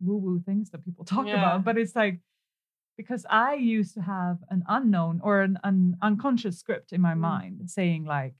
[0.00, 1.38] woo woo things that people talk Yeah.
[1.38, 1.64] about.
[1.64, 2.18] But it's like
[2.96, 7.18] because I used to have an unknown or an, an unconscious script in my Mm.
[7.20, 8.34] mind saying like,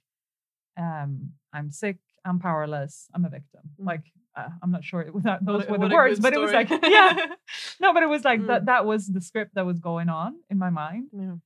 [0.76, 3.62] um, I'm sick, I'm powerless, I'm a victim.
[3.80, 3.86] Mm.
[3.86, 4.04] Like
[4.36, 6.38] uh, I'm not sure it was that, What those a- were the words, but it
[6.38, 7.34] was like yeah,
[7.80, 8.46] no, but it was like Mm.
[8.48, 8.66] that.
[8.66, 11.08] That was the script that was going on in my mind.
[11.12, 11.36] Yeah.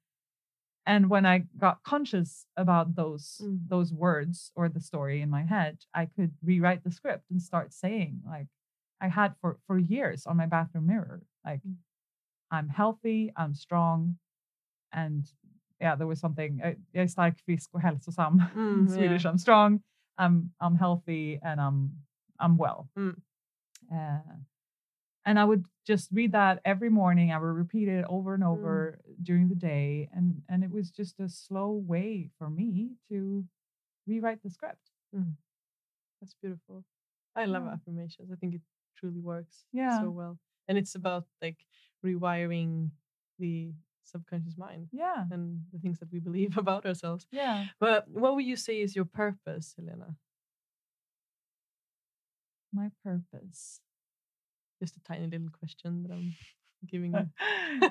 [0.86, 3.68] And when I got conscious about those Mm.
[3.68, 7.72] those words or the story in my head, I could rewrite the script and start
[7.72, 8.48] saying like
[9.00, 11.76] I had for for years on my bathroom mirror, like Mm.
[12.50, 14.18] I'm healthy, I'm strong,
[14.92, 15.24] and
[15.80, 16.58] yeah, there was something.
[16.92, 18.42] Jag är stark, frisk och hälsosam.
[18.54, 19.24] Mm, Swedish.
[19.24, 19.32] yeah.
[19.32, 19.80] I'm strong.
[20.18, 21.90] I'm I'm healthy and I'm
[22.40, 22.88] I'm well.
[22.98, 23.16] Mm.
[23.92, 24.20] Uh,
[25.26, 27.30] and I would just read that every morning.
[27.32, 31.20] I would repeat it over and over during the day, and and it was just
[31.20, 33.44] a slow way for me to
[34.06, 34.90] rewrite the script.
[35.14, 35.34] Mm.
[36.20, 36.84] That's beautiful.
[37.36, 37.72] I love Yeah.
[37.74, 38.30] affirmations.
[38.32, 38.62] I think it
[38.96, 40.00] truly works Yeah.
[40.00, 40.38] so well.
[40.68, 41.64] And it's about like
[42.04, 42.90] rewiring
[43.38, 43.72] the
[44.04, 45.26] subconscious mind Yeah.
[45.30, 47.26] and the things that we believe about ourselves.
[47.30, 47.66] Yeah.
[47.78, 50.16] But what would you say is your purpose, Helena?
[52.72, 53.80] My purpose.
[54.80, 56.34] Just a tiny little question that I'm
[56.90, 57.28] giving you.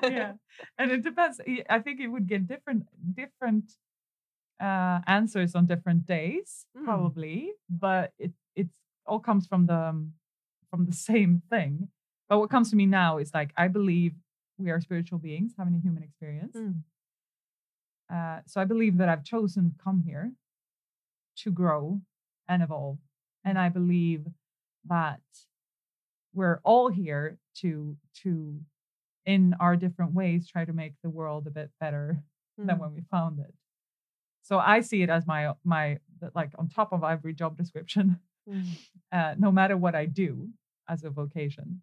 [0.02, 0.32] yeah.
[0.78, 1.40] And it depends.
[1.68, 3.72] I- think it would get different different
[4.60, 6.84] uh answers on different days, Mm.
[6.84, 7.52] probably.
[7.68, 8.74] But it it's
[9.06, 10.14] all comes from the um,
[10.70, 11.88] from the same thing.
[12.28, 14.14] But what comes to me now is like I believe
[14.58, 16.56] we are spiritual beings having a human experience.
[16.56, 16.82] Mm.
[18.12, 20.32] Uh, so I believe that I've chosen to come here
[21.36, 22.00] to grow
[22.48, 22.98] and evolve.
[23.44, 24.26] And I believe
[24.86, 25.20] that
[26.34, 28.60] we're all here to to
[29.26, 32.22] in our different ways try to make the world a bit better
[32.56, 32.80] than Mm.
[32.80, 33.54] when we found it.
[34.42, 35.98] So I see it as my my
[36.34, 38.64] like on top of every job description, Mm.
[39.12, 40.50] uh, no matter what I do
[40.88, 41.82] as a vocation,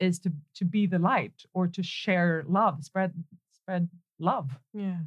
[0.00, 3.12] is to to be the light or to share love, spread
[3.52, 4.58] spread love.
[4.72, 5.00] Yeah.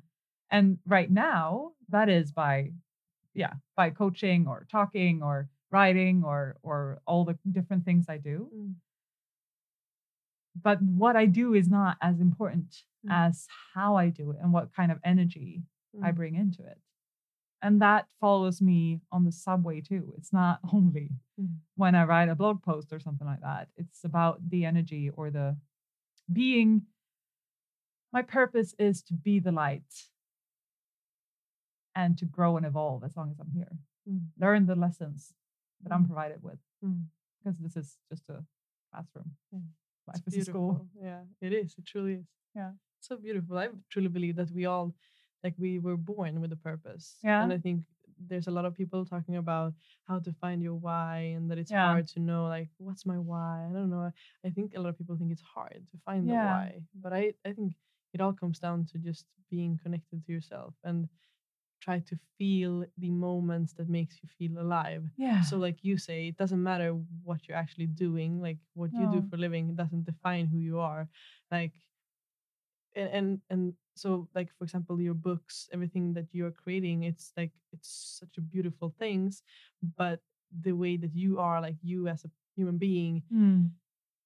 [0.49, 2.71] And right now, that is by,
[3.33, 8.49] yeah, by coaching or talking or writing or or all the different things I do.
[8.55, 8.75] Mm.
[10.61, 13.11] But what I do is not as important Mm.
[13.11, 15.63] as how I do it and what kind of energy
[16.01, 16.15] I Mm.
[16.15, 16.81] bring into it.
[17.61, 20.13] And that follows me on the subway too.
[20.17, 21.59] It's not only Mm.
[21.75, 23.69] when I write a blog post or something like that.
[23.75, 25.57] It's about the energy or the
[26.31, 26.87] being.
[28.11, 30.09] My purpose is to be the light
[31.95, 33.77] and to grow and evolve as long as I'm here.
[34.07, 34.27] Mm.
[34.39, 35.33] Learn the lessons
[35.81, 36.07] that I'm Mm.
[36.07, 37.05] provided with Mm.
[37.37, 38.43] because this is just a
[38.91, 39.31] classroom.
[39.51, 39.59] Yeah.
[40.07, 40.73] Life It's is a school.
[40.73, 41.01] beautiful.
[41.09, 41.75] Yeah, it is.
[41.77, 42.27] It truly is.
[42.55, 42.71] Yeah.
[42.99, 43.57] So beautiful.
[43.57, 44.93] I truly believe that we all,
[45.43, 47.19] like, we were born with a purpose.
[47.23, 47.43] Yeah.
[47.43, 47.83] And I think
[48.29, 49.73] there's a lot of people talking about
[50.05, 51.85] how to find your why and that it's Yeah.
[51.91, 53.67] hard to know, like, what's my why?
[53.69, 54.11] I don't know.
[54.43, 56.81] I think a lot of people think it's hard to find the why.
[56.95, 57.75] But I, I think
[58.13, 61.07] it all comes down to just being connected to yourself and
[61.79, 65.41] try to feel the moments that makes you feel alive Yeah.
[65.41, 66.91] so like you say it doesn't matter
[67.23, 70.79] what you're actually doing like what you do for a living doesn't define who you
[70.79, 71.07] are
[71.51, 71.73] like
[72.95, 77.51] and, and and so like for example your books everything that you're creating it's like
[77.73, 79.43] it's such a beautiful things
[79.97, 80.19] but
[80.61, 83.71] the way that you are like you as a human being Mm.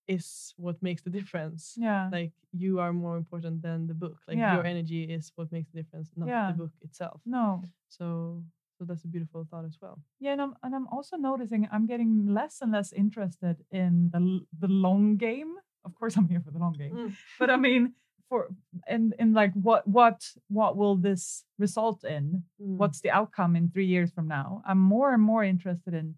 [0.07, 2.09] Is what makes the difference Yeah.
[2.11, 4.55] like you are more important than the book like Yeah.
[4.55, 6.51] your energy is what makes the difference not Yeah.
[6.51, 7.63] the book itself no.
[7.87, 8.43] so
[8.77, 11.85] so that's a beautiful thought as well Yeah, and I'm, and I'm also noticing I'm
[11.85, 14.19] getting less and less interested in the
[14.59, 15.51] the long game.
[15.85, 17.11] Of course, I'm here for the long game, Mm.
[17.39, 17.93] but I mean,
[18.29, 18.47] for
[18.87, 22.43] in in like what what what will this result in?
[22.59, 22.77] Mm.
[22.81, 24.61] What's the outcome in three years from now?
[24.65, 26.15] I'm more and more interested in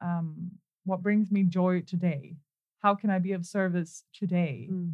[0.00, 0.50] um,
[0.84, 2.36] what brings me joy today.
[2.82, 4.68] How can I be of service today?
[4.70, 4.92] Mm.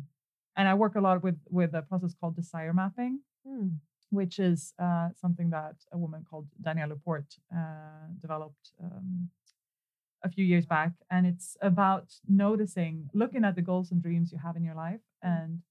[0.56, 3.78] And I work a lot with with a process called desire mapping Mm.
[4.10, 9.30] which is uh, something that a woman called Danielle LaPorte uh, developed um,
[10.22, 10.92] a few years back.
[11.10, 15.04] And it's about noticing, looking at the goals and dreams you have in your life
[15.22, 15.62] and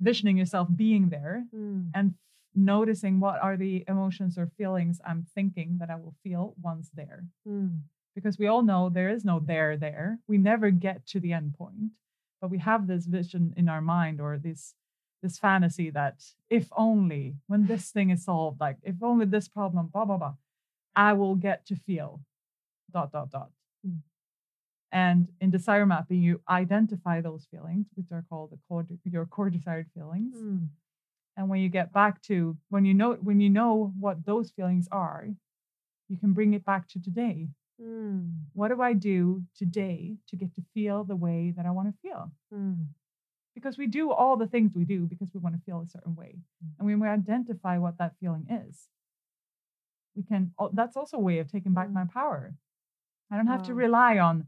[0.00, 1.90] visioning yourself being there Mm.
[1.94, 2.14] and
[2.54, 7.26] noticing what are the emotions or feelings I'm thinking that I will feel once there.
[7.46, 7.82] Mm.
[8.14, 10.18] Because we all know there is no there there.
[10.26, 11.92] We never get to the end point,
[12.40, 14.74] but we have this vision in our mind or this
[15.22, 19.86] this fantasy that if only when this thing is solved, like if only this problem,
[19.86, 20.34] blah blah blah,
[20.96, 22.20] I will get to feel
[22.92, 23.50] dot dot dot.
[23.86, 24.00] Mm.
[24.92, 29.50] And in desire mapping, you identify those feelings, which are called the core, your core
[29.50, 30.36] desired feelings.
[30.36, 30.68] Mm.
[31.36, 34.88] And when you get back to when you know when you know what those feelings
[34.90, 35.28] are,
[36.08, 37.48] you can bring it back to today.
[37.80, 38.32] Mm.
[38.52, 41.94] What do I do today to get to feel the way that I want to
[42.02, 42.30] feel?
[42.52, 42.86] Mm.
[43.54, 46.14] Because we do all the things we do because we want to feel a certain
[46.14, 46.36] way.
[46.64, 46.68] Mm.
[46.78, 48.88] And when we identify what that feeling is,
[50.14, 51.92] we can, that's also a way of taking back Mm.
[51.94, 52.54] my power.
[53.30, 54.46] I don't have to rely on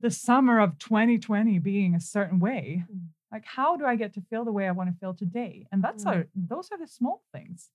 [0.00, 2.84] the summer of 2020 being a certain way.
[2.92, 3.08] Mm.
[3.32, 5.66] Like, how do I get to feel the way I want to feel today?
[5.72, 6.10] And that's Mm.
[6.10, 7.70] our, those are the small things.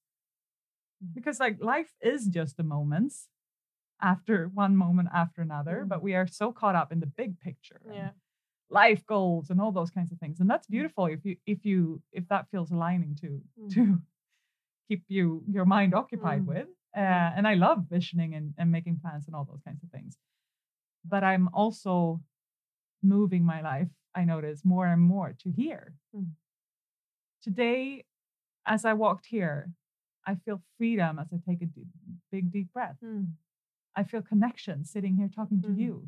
[1.03, 1.13] Mm.
[1.15, 3.29] Because like life is just the moments
[4.01, 5.89] after one moment after another, Mm.
[5.89, 7.81] but we are so caught up in the big picture.
[7.85, 8.11] Yeah.
[8.69, 10.71] life goals and all those kinds of things and that's Mm.
[10.71, 13.29] beautiful if you if you if that feels aligning to
[13.59, 13.69] Mm.
[13.75, 14.01] to
[14.87, 16.47] keep you your mind occupied Mm.
[16.47, 19.89] with uh, and i love visioning and, and making plans and all those kinds of
[19.91, 20.17] things
[21.05, 22.19] but i'm also
[23.03, 26.31] moving my life i notice more and more to here Mm.
[27.41, 28.05] today
[28.65, 29.71] as i walked here
[30.25, 31.87] i feel freedom as i take a deep,
[32.31, 33.33] big deep breath Mm.
[33.95, 35.77] I feel connection sitting here talking to Mhm.
[35.77, 36.07] you.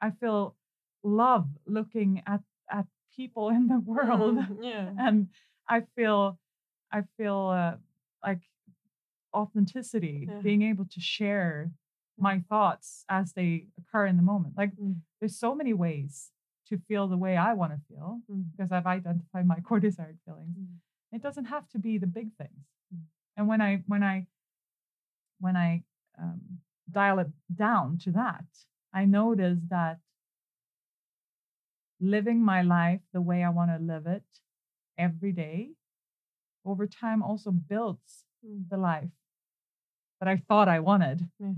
[0.00, 0.56] I feel
[1.02, 4.94] love looking at at people in the world, Mm, yeah.
[4.98, 5.28] and
[5.68, 6.38] I feel
[6.90, 7.76] I feel uh,
[8.22, 8.42] like
[9.34, 10.40] authenticity, Yeah.
[10.40, 11.70] being able to share
[12.16, 14.56] my thoughts as they occur in the moment.
[14.56, 15.02] Like Mm.
[15.20, 16.32] there's so many ways
[16.66, 18.50] to feel the way I want to feel Mm.
[18.50, 20.56] because I've identified my core desired feelings.
[20.58, 20.78] Mm.
[21.12, 22.66] It doesn't have to be the big things.
[22.94, 23.04] Mm.
[23.36, 24.26] And when I when I
[25.40, 25.84] when I
[26.20, 26.40] um,
[26.90, 28.44] dial it down to that,
[28.92, 30.00] I notice that
[32.00, 34.22] living my life the way I want to live it
[34.96, 35.70] every day
[36.64, 38.68] over time also builds Mm.
[38.68, 39.10] the life
[40.20, 41.28] that I thought I wanted.
[41.40, 41.54] Yeah.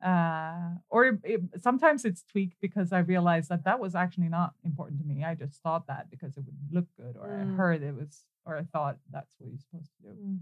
[0.00, 5.00] Uh, or it, sometimes it's tweaked because I realized that that was actually not important
[5.00, 5.24] to me.
[5.24, 7.56] I just thought that because it would look good, or I Mm.
[7.56, 10.14] heard it was, or I thought that's what you're supposed to do.
[10.20, 10.40] Mm.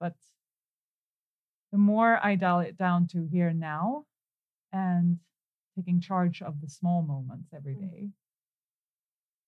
[0.00, 0.16] But
[1.74, 4.06] the more I dial it down to here now
[4.72, 5.18] and
[5.76, 8.12] taking charge of the small moments every Mm.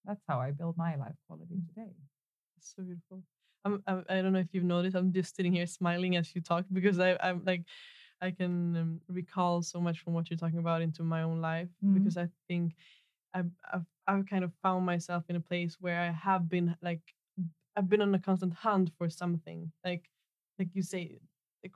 [0.04, 1.94] that's how I build my life quality today.
[2.58, 3.22] It's so beautiful.
[3.64, 4.96] I'm, I'm, I don't know if you've noticed.
[4.96, 7.62] I'm just sitting here smiling as you talk because I, I'm like,
[8.20, 11.68] I can um, recall so much from what you're talking about into my own life
[11.82, 11.94] Mhm.
[11.94, 12.74] because I think
[13.34, 17.02] I've, I've, I've kind of found myself in a place where I have been like,
[17.76, 19.72] I've been on a constant hunt for something.
[19.84, 20.10] Like,
[20.58, 21.18] like you say,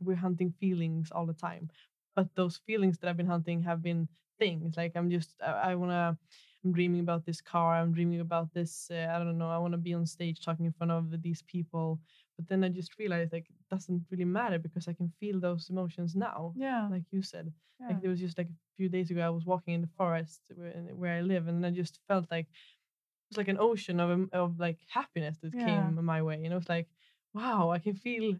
[0.00, 1.70] we're hunting feelings all the time,
[2.16, 4.76] but those feelings that I've been hunting have been things.
[4.76, 6.16] Like I'm just, I, I wanna.
[6.62, 7.76] I'm dreaming about this car.
[7.76, 8.90] I'm dreaming about this.
[8.90, 9.48] Uh, I don't know.
[9.48, 11.98] I want to be on stage talking in front of these people.
[12.37, 15.70] But then I just realized like it doesn't really matter because I can feel those
[15.70, 16.53] emotions now.
[16.55, 16.87] Yeah.
[16.90, 17.50] Like you said,
[17.81, 17.88] yeah.
[17.88, 20.42] like there was just like a few days ago, I was walking in the forest
[20.55, 24.29] where, where I live, and I just felt like it was like an ocean of
[24.33, 25.64] of like happiness that Yeah.
[25.64, 26.44] came my way.
[26.44, 26.88] And I was like,
[27.33, 28.37] wow, I can feel,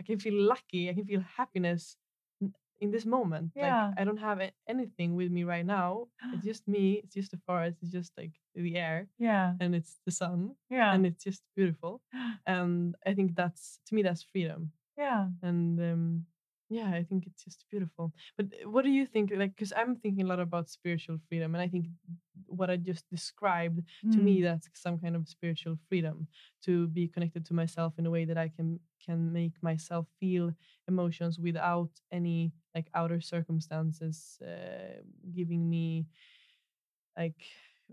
[0.00, 0.88] I can feel lucky.
[0.90, 1.96] I can feel happiness
[2.80, 3.52] in this moment.
[3.56, 3.86] Yeah.
[3.88, 6.08] Like I don't have anything with me right now.
[6.32, 7.00] It's just me.
[7.04, 7.78] It's just the forest.
[7.82, 9.54] It's just like the air, yeah.
[9.60, 10.92] and it's the sun, Yeah.
[10.94, 12.00] and it's just beautiful.
[12.46, 15.28] And I think that's to me that's freedom yeah.
[15.42, 16.26] and um,
[16.70, 19.96] yeah i think it's just beautiful but uh, what do you think like because i'm
[19.96, 21.86] thinking a lot about spiritual freedom and i think
[22.46, 23.80] what i just described
[24.12, 24.44] to me Mm.
[24.44, 26.26] that's some kind of spiritual freedom
[26.64, 30.52] to be connected to myself in a way that i can can make myself feel
[30.88, 35.00] emotions without any like outer circumstances uh,
[35.34, 36.06] giving me
[37.16, 37.40] like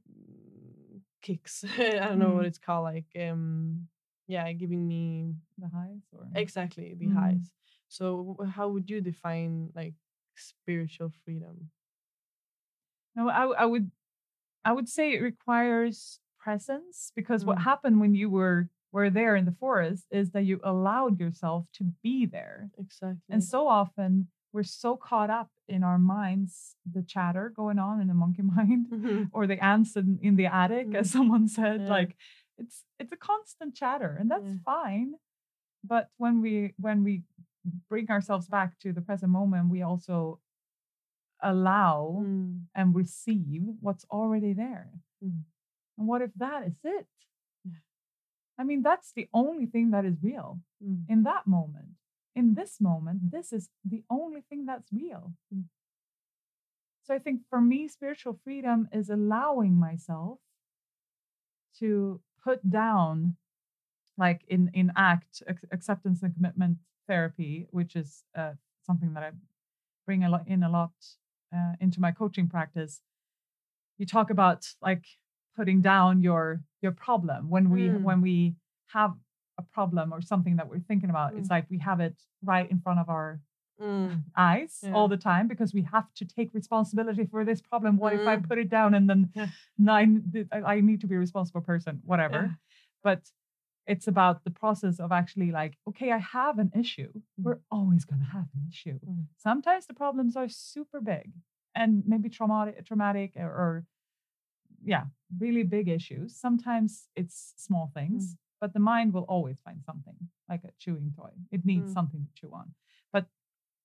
[0.09, 2.47] mm, kicks i don't know what Mm.
[2.47, 3.87] it's called like um
[4.27, 7.13] yeah giving me the highs or exactly the Mm.
[7.13, 7.51] highs
[7.87, 9.93] so how would you define like
[10.35, 11.69] spiritual freedom
[13.15, 13.91] no I, I would
[14.63, 17.63] i would say it requires presence because what Mm.
[17.63, 21.83] happened when you were were there in the forest is that you allowed yourself to
[22.03, 27.51] be there exactly and so often we're so caught up in our minds the chatter
[27.55, 29.29] going on in the monkey mind Mhm.
[29.33, 31.89] or the ants in, in the attic as someone said Yeah.
[31.89, 32.15] like
[32.57, 34.63] it's it's a constant chatter and that's Yeah.
[34.73, 35.15] fine
[35.83, 37.23] but when we when we
[37.89, 40.39] bring ourselves back to the present moment we also
[41.41, 44.89] allow Mm, and receive what's already there
[45.23, 45.43] Mm.
[45.97, 47.07] and what if that is it
[47.65, 47.79] Yeah.
[48.57, 51.89] i mean that's the only thing that is real mm, in that moment
[52.35, 55.65] in this moment this is the only thing that's real Mm.
[57.03, 60.39] so i think for me spiritual freedom is allowing myself
[61.79, 63.35] to put down
[64.17, 68.53] like in in act ac- acceptance and commitment therapy which is uh,
[68.85, 69.31] something that i
[70.05, 70.91] bring a lot in a lot
[71.55, 73.01] uh, into my coaching practice
[73.97, 75.05] you talk about like
[75.55, 78.01] putting down your your problem when we Mm.
[78.03, 78.55] when we
[78.87, 79.13] have
[79.57, 82.79] a problem or something that we're thinking about it's like we have it right in
[82.79, 83.39] front of our
[83.81, 84.93] mm, eyes Yeah.
[84.93, 88.35] all the time because we have to take responsibility for this problem what if i
[88.37, 88.47] Mm.
[88.49, 89.47] put it down and then Yeah.
[89.87, 90.01] I
[90.75, 92.55] I need to be a responsible person whatever Yeah.
[93.03, 93.21] but
[93.87, 97.11] it's about the process of actually like okay i have an issue.
[97.43, 98.99] We're always going to have an issue.
[99.07, 99.25] Mm.
[99.37, 101.31] sometimes the problems are super big
[101.75, 103.85] and maybe traumatic traumatic or, or
[104.83, 105.05] yeah
[105.39, 106.35] really big issues.
[106.35, 110.15] Sometimes it's small things but the mind will always find something
[110.49, 111.31] like a chewing toy.
[111.51, 111.93] It needs Mm.
[111.93, 112.73] something to chew on.
[113.11, 113.25] But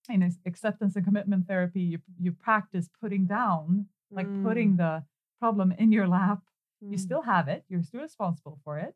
[0.09, 5.05] in acceptance and commitment therapy you, you practice putting down like mm, putting the
[5.38, 6.40] problem in your lap.
[6.80, 7.64] You mm, still have it.
[7.68, 8.94] You're still responsible for it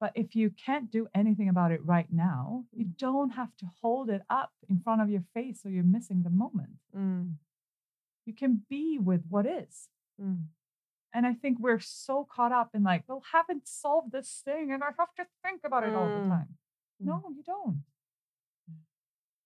[0.00, 2.96] but if you can't do anything about it right now you Mm.
[2.96, 6.30] don't have to hold it up in front of your face so you're missing the
[6.30, 7.34] moment mm,
[8.26, 9.88] you can be with what is
[10.20, 10.44] mm.
[11.14, 14.82] and i think we're so caught up in like well haven't solved this thing and
[14.82, 16.28] i have to think about it all the Mm.
[16.28, 16.50] time
[17.00, 17.82] no you don't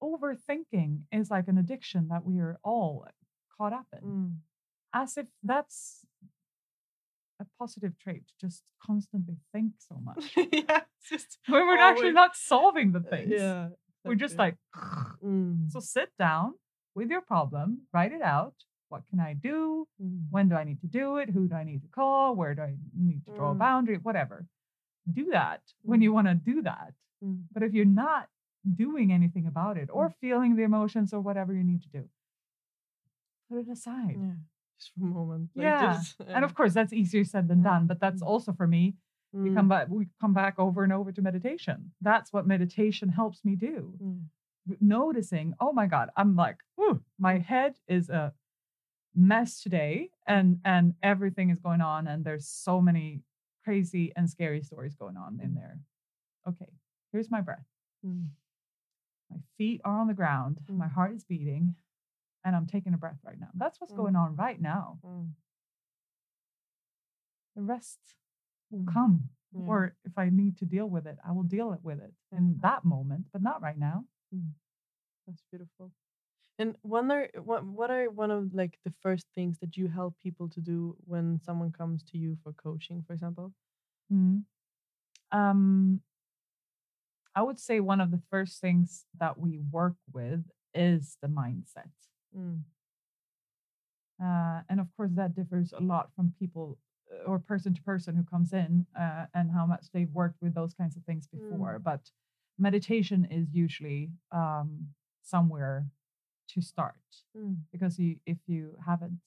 [0.02, 3.06] overthinking is like an addiction that we are all
[3.56, 4.36] caught up in, Mm.
[4.92, 6.04] as if that's
[7.40, 10.32] a positive trait to just constantly think so much.
[10.52, 13.30] yeah, just when we're actually not solving the uh, things.
[13.32, 13.68] Yeah,
[14.04, 14.56] We're just like,
[15.24, 16.54] Mm, so sit down
[16.94, 18.54] with your problem, write it out.
[18.90, 19.88] What can I do?
[20.02, 21.30] mm, When do I need to do it?
[21.30, 22.34] Who do I need to call?
[22.36, 23.58] Where do I need to draw a Mm.
[23.58, 23.96] boundary?
[23.98, 24.46] Whatever.
[25.10, 26.92] Do that when you want to do that.
[27.24, 28.28] mm, But if you're not
[28.76, 32.04] doing anything about it or feeling the emotions or whatever you need to do,
[33.50, 34.18] put it aside.
[34.20, 34.36] yeah,
[34.98, 35.50] for a moment.
[35.54, 37.86] like, Yeah, just, And of course, that's easier said than done.
[37.86, 38.26] But that's Mm.
[38.26, 38.94] also for me.
[39.32, 39.88] We mm, come back.
[39.90, 41.92] We come back over and over to meditation.
[42.00, 43.98] That's what meditation helps me do.
[44.00, 44.22] mm,
[44.80, 48.32] noticing, oh my God, I'm like, whew, my head is a
[49.14, 53.22] mess today, and and everything is going on, and there's so many
[53.64, 55.78] crazy and scary stories going on in there.
[56.48, 56.70] Okay,
[57.12, 57.66] here's my breath.
[58.06, 58.28] mm,
[59.30, 60.92] My feet are on the ground, my Mm.
[60.92, 61.74] heart is beating,
[62.44, 63.48] and I'm taking a breath right now.
[63.54, 64.98] That's what's going on right now.
[65.04, 65.34] mm,
[67.56, 68.14] The rest
[68.70, 69.30] will mm, come.
[69.52, 72.14] yeah, Or if I need to deal with it, I will deal it with it
[72.32, 72.60] in Mhm.
[72.60, 74.06] that moment, but not right now.
[75.26, 75.92] That's beautiful.
[76.58, 80.18] And one are what what are one of like the first things that you help
[80.20, 83.54] people to do when someone comes to you for coaching, for example?
[84.10, 84.46] Mhm.
[85.32, 86.02] Um,
[87.34, 91.90] I would say one of the first things that we work with is the mindset.
[92.36, 92.64] Mm,
[94.22, 96.78] Uh, and of course, that differs a lot from people
[97.12, 100.54] uh, or person to person who comes in uh, and how much they've worked with
[100.54, 101.78] those kinds of things before.
[101.78, 102.10] But
[102.58, 104.88] meditation is usually um,
[105.22, 105.86] somewhere
[106.48, 106.96] to start
[107.36, 109.20] mm, because you, if you haven't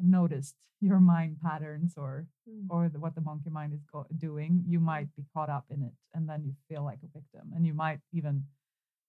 [0.00, 4.64] noticed your mind patterns or mm, or the, what the monkey mind is go- doing,
[4.66, 7.66] you might be caught up in it, and then you feel like a victim, and
[7.66, 8.44] you might even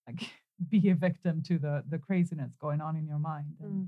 [0.07, 0.21] like
[0.69, 3.55] be a victim to the the craziness going on in your mind.
[3.61, 3.87] And mm,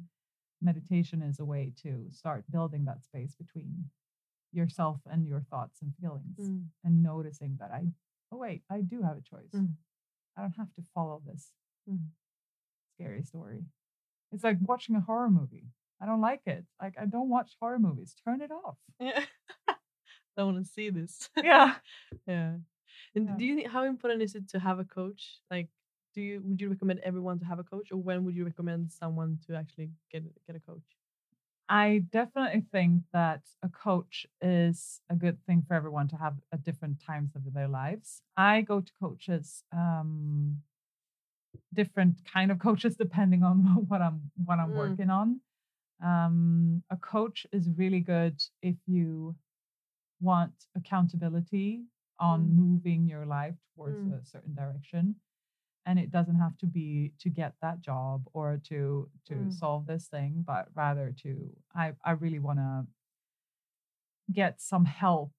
[0.62, 3.86] meditation is a way to start building that space between
[4.52, 7.86] yourself and your thoughts and feelings, mm, and noticing that I
[8.32, 9.54] oh wait, I do have a choice.
[9.56, 9.74] Mm.
[10.38, 11.52] I don't have to follow this
[11.90, 12.00] mm.
[12.96, 13.64] scary story.
[14.32, 15.68] It's like watching a horror movie.
[16.02, 16.66] I don't like it.
[16.82, 18.16] Like I don't watch horror movies.
[18.24, 18.78] Turn it off.
[19.00, 19.24] Yeah.
[20.38, 21.30] I don't want to see this.
[21.42, 21.76] Yeah.
[22.28, 22.56] yeah.
[23.16, 23.36] And Yeah.
[23.38, 25.40] do you think how important is it to have a coach?
[25.50, 25.70] Like,
[26.16, 28.92] do you would you recommend everyone to have a coach, or when would you recommend
[28.92, 30.98] someone to actually get get a coach?
[31.68, 36.64] I definitely think that a coach is a good thing for everyone to have at
[36.64, 38.22] different times of their lives.
[38.38, 40.62] I go to coaches, um,
[41.74, 43.58] different kind of coaches depending on
[43.88, 44.78] what I'm what I'm Mm.
[44.78, 45.42] working on.
[46.04, 49.36] Um, a coach is really good if you
[50.22, 51.86] want accountability
[52.20, 52.58] on Mm.
[52.58, 54.22] moving your life towards Mm.
[54.22, 55.16] a certain direction
[55.86, 59.54] and it doesn't have to be to get that job or to to Mm.
[59.54, 62.86] solve this thing but rather to i i really want to
[64.32, 65.32] get some help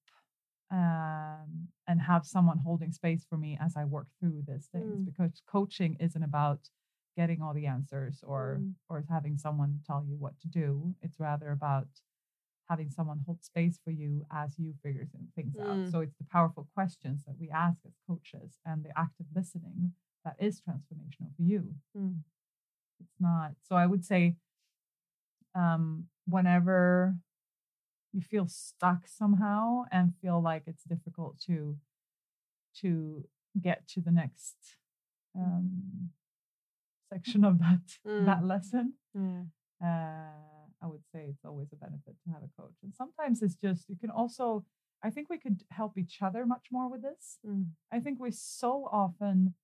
[0.71, 5.05] um, and have someone holding space for me as i work through these things Mm.
[5.05, 6.69] because coaching isn't about
[7.15, 8.75] getting all the answers or Mm.
[8.89, 11.87] or having someone tell you what to do it's rather about
[12.69, 15.67] having someone hold space for you as you figure things Mm.
[15.67, 19.93] out so it's the powerful questions that we ask as coaches and the active listening
[20.27, 22.19] that is transformational for you Mm.
[23.01, 24.35] it's not so i would say
[25.55, 27.15] um whenever
[28.13, 31.77] you feel stuck somehow and feel like it's difficult to
[32.81, 33.23] to
[33.67, 34.57] get to the next
[35.35, 36.09] um
[37.11, 37.85] section of that
[38.29, 38.47] that Mm.
[38.53, 39.43] lesson Yeah.
[39.87, 40.43] uh,
[40.83, 42.75] I would say it's always a benefit to have a coach.
[42.83, 44.63] And sometimes it's just, you can also,
[45.01, 47.39] I think we could help each other much more with this.
[47.45, 47.65] Mm.
[47.91, 49.55] I think we so often,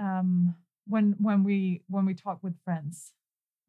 [0.00, 0.54] um,
[0.86, 3.12] when when we when we talk with friends,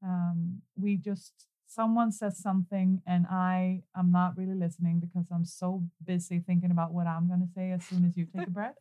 [0.03, 1.33] um, we just
[1.67, 6.93] someone says something and I am not really listening because I'm so busy thinking about
[6.93, 8.75] what I'm going to say as soon as you take a breath.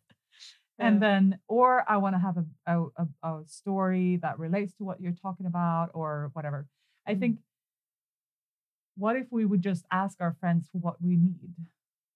[0.78, 4.84] And then or i want to have a, a, a, a story that relates to
[4.84, 6.66] what you're talking about or whatever.
[7.06, 7.20] I Mm.
[7.20, 7.38] think
[8.96, 11.54] what if we would just ask our friends what we need?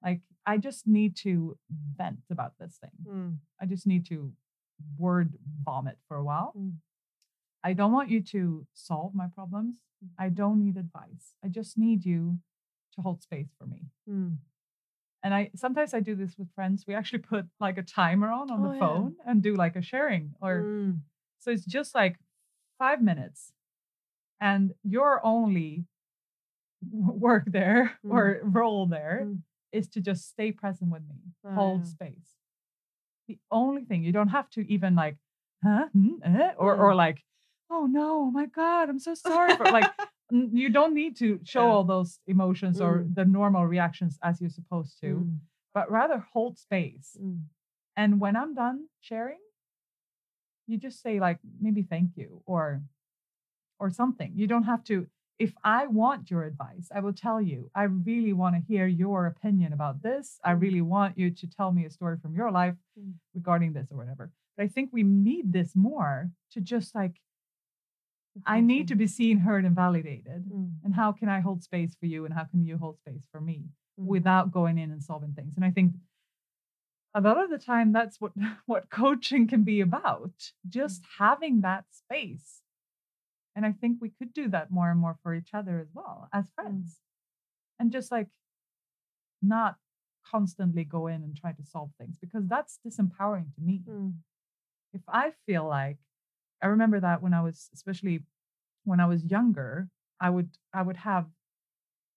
[0.02, 1.56] Like i just need to
[1.98, 2.96] vent about this thing.
[3.08, 3.32] Mm.
[3.60, 4.32] i just need to
[4.98, 6.74] word vomit for a while Mm.
[7.62, 9.76] i don't want you to solve my problems
[10.18, 12.38] i don't need advice i just need you
[12.94, 14.36] to hold space for me Mm.
[15.22, 16.84] and I sometimes I do this with friends.
[16.86, 18.78] We actually put like a timer on on Oh, the yeah.
[18.80, 21.00] phone and do like a sharing or Mm.
[21.38, 22.16] so it's just like
[22.78, 23.52] 5 minutes
[24.40, 25.86] and your only
[26.90, 28.12] work there Mm.
[28.12, 29.26] or role there
[29.72, 29.92] is Mm.
[29.92, 31.20] to just stay present with me.
[31.44, 31.86] Ah, hold yeah.
[31.96, 32.30] space.
[33.28, 35.16] The only thing you don't have to even like
[35.62, 36.52] huh, Hmm, eh?
[36.58, 36.80] or Mm.
[36.80, 37.22] or like,
[37.70, 39.86] oh no, my God, I'm so sorry for like.
[40.30, 41.72] You don't need to show Yeah.
[41.72, 43.14] all those emotions or Mm.
[43.14, 45.38] the normal reactions as you're supposed to, Mm,
[45.74, 47.14] but rather hold space.
[47.20, 47.42] mm,
[47.94, 49.38] And when I'm done sharing,
[50.66, 52.82] you just say like maybe thank you or
[53.78, 54.32] or something.
[54.34, 55.06] You don't have to
[55.38, 57.70] if I want your advice, I will tell you.
[57.74, 60.38] I really want to hear your opinion about this.
[60.44, 60.60] I Mm.
[60.60, 63.14] really want you to tell me a story from your life Mm.
[63.34, 64.30] regarding this or whatever.
[64.56, 67.20] But I think we need this more to just like
[68.46, 70.44] I need to be seen, heard, and validated.
[70.50, 73.26] Mm, And how can I hold space for you and how can you hold space
[73.30, 73.70] for me?
[73.98, 75.54] mm, without going in and solving things.
[75.56, 75.94] And I think
[77.14, 78.32] a lot of the time that's what
[78.66, 82.63] what coaching can be about, just having that space.
[83.56, 86.28] And I think we could do that more and more for each other as well
[86.32, 87.00] as friends.
[87.78, 88.28] And just like
[89.42, 89.76] not
[90.26, 94.14] constantly go in and try to solve things because that's disempowering to me mm,
[94.94, 95.98] if I feel like
[96.62, 98.24] I remember that when I was especially
[98.84, 99.88] when I was younger,
[100.20, 101.26] I would I would have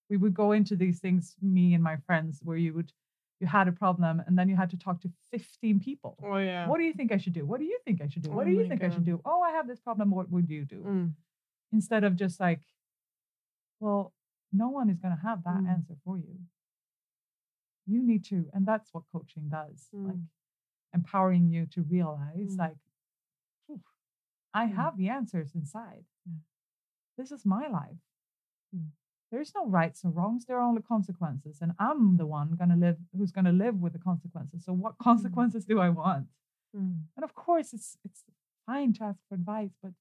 [0.09, 2.93] we would go into these things, me and my friends, where you would
[3.41, 6.17] you had a problem and then you had to talk to 15 people.
[6.23, 6.67] Oh yeah.
[6.67, 7.45] What do you think I should do?
[7.45, 8.31] What do you think I should do?
[8.31, 9.21] What Oh do you think I should do?
[9.25, 10.11] Oh, I have this problem.
[10.11, 10.83] What would you do?
[10.88, 11.13] Mm,
[11.72, 12.61] Instead of just like,
[13.80, 14.13] well,
[14.51, 15.70] no one is going to have that Mm.
[15.70, 16.39] answer for you.
[17.86, 20.28] You need to, and that's what coaching does, like Mm.
[20.93, 22.57] empowering you to realize, Mm.
[22.57, 22.78] like,
[24.53, 24.74] I Mm.
[24.76, 26.05] have the answers inside.
[26.26, 26.39] Yeah.
[27.18, 27.99] This is my life.
[28.74, 28.91] Mm.
[29.30, 30.45] There's no rights or wrongs.
[30.45, 33.99] There are only consequences, and I'm the one gonna live who's gonna live with the
[33.99, 34.63] consequences.
[34.63, 36.30] So, what consequences do I want?
[36.74, 38.24] mm, And of course, it's it's
[38.65, 39.93] fine to ask for advice, but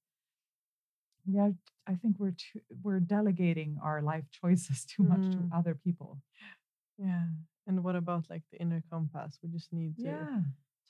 [1.27, 1.53] we are.
[1.87, 5.51] I think we're too, we're delegating our life choices too much to Mm.
[5.55, 6.19] other people.
[6.99, 7.27] yeah.
[7.67, 9.39] And what about like the inner compass?
[9.43, 10.41] We just need to Yeah,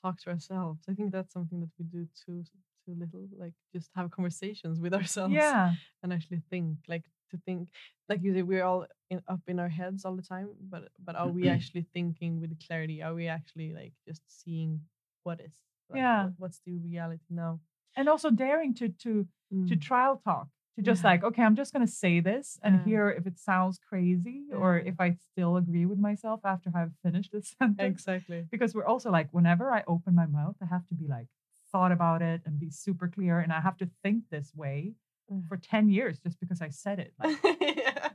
[0.03, 0.83] talk to ourselves.
[0.89, 2.43] I think that's something that we do too
[2.85, 3.27] too little.
[3.37, 5.33] Like just have conversations with ourselves.
[5.33, 5.73] yeah,
[6.03, 7.69] and actually think like to think
[8.09, 11.15] like you say we're all in, up in our heads all the time but but
[11.15, 14.79] are we actually thinking with clarity are we actually like just seeing
[15.23, 15.51] what is
[15.89, 16.23] like, Yeah.
[16.25, 17.59] what- what's the reality now
[17.97, 19.27] and also daring to to
[19.69, 21.11] to Mm, trial talk to just Yeah.
[21.11, 22.83] like okay i'm just going to say this and Yeah.
[22.87, 27.31] hear if it sounds crazy or if i still agree with myself after i've finished
[27.31, 30.95] this sentence exactly because we're also like whenever i open my mouth i have to
[30.95, 31.27] be like
[31.71, 34.93] thought about it and be super clear and i have to think this way
[35.31, 35.45] Mm.
[35.49, 38.09] for 10 years just because i said it like yeah.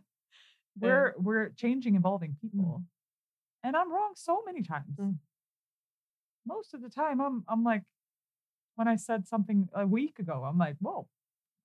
[0.81, 2.83] we're we're changing evolving people
[3.65, 5.17] and i'm wrong so many times Mm.
[6.47, 7.83] most of the time i'm i'm like
[8.77, 11.07] when i said something a week ago i'm like whoa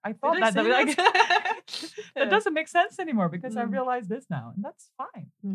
[0.03, 0.95] i thought Did that, say like,
[2.15, 2.29] that?
[2.29, 3.71] doesn't make sense anymore because i Mm.
[3.71, 5.53] realize this now and that's fine Yeah.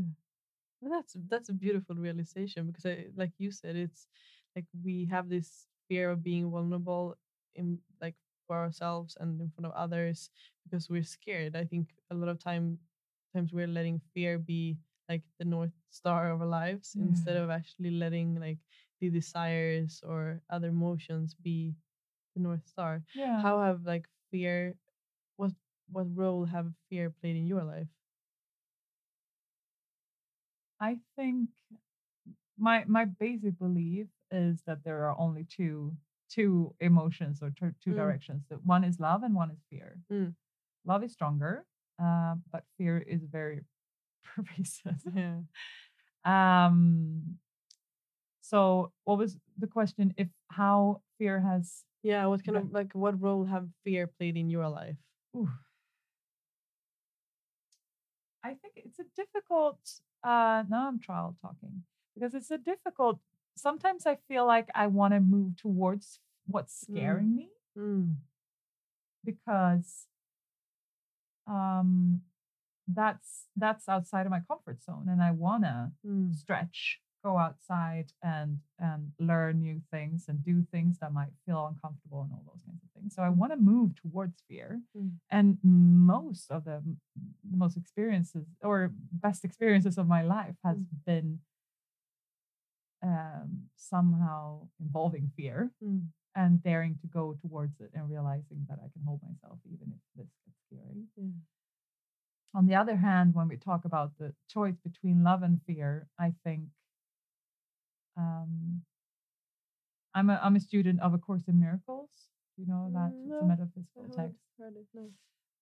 [0.80, 4.06] Well, that's that's a beautiful realization because I like you said it's
[4.56, 7.16] like we have this fear of being vulnerable
[7.54, 8.16] in like
[8.48, 10.30] for ourselves and in front of others
[10.64, 11.54] because we're scared.
[11.54, 12.78] I think a lot of time
[13.34, 14.76] times we're letting fear be
[15.08, 18.58] like the north star of our lives instead of actually letting like
[19.02, 21.74] the desires or other emotions be
[22.34, 23.02] the north star.
[23.14, 24.74] yeah How have like fear
[25.36, 25.52] what
[25.90, 27.88] what role have fear played in your life?
[30.80, 31.48] i think
[32.58, 35.92] my my basic belief is that there are only two
[36.28, 37.96] two emotions or two, two Mm.
[37.96, 40.34] directions that one is love and one is fear Mm.
[40.86, 41.66] love is stronger
[42.02, 43.60] uh, but fear is very
[44.24, 45.40] pervasive Yeah.
[46.24, 47.38] um
[48.42, 53.14] so what was the question if how fear has Yeah, what kind of like what
[53.22, 54.98] role have fear played in your life?
[55.36, 55.48] ooh.
[58.44, 59.78] i think it's a difficult
[60.24, 61.82] uh now i'm trial talking
[62.14, 63.18] because it's a difficult
[63.56, 66.90] sometimes i feel like i want to move towards what's Mm.
[66.90, 68.16] scaring me Mm.
[69.24, 70.06] because
[71.46, 72.20] um
[72.88, 76.34] that's that's outside of my comfort zone and i want to Mm.
[76.34, 82.22] stretch go outside and and learn new things and do things that might feel uncomfortable
[82.22, 85.12] and all those kinds of things so i want to move towards fear Mm.
[85.30, 86.82] and most of the,
[87.50, 91.04] the most experiences or best experiences of my life has Mm.
[91.06, 91.40] been
[93.02, 96.08] um somehow involving fear Mm.
[96.34, 100.00] and daring to go towards it and realizing that i can hold myself even if
[100.16, 101.02] this gets scary
[102.54, 106.34] on the other hand, when we talk about the choice between love and fear, I
[106.44, 106.64] think
[108.16, 108.82] um,
[110.14, 112.10] I'm a I'm a student of A Course in Miracles.
[112.56, 115.08] You know that Mm, it's a metaphysical text, it, no.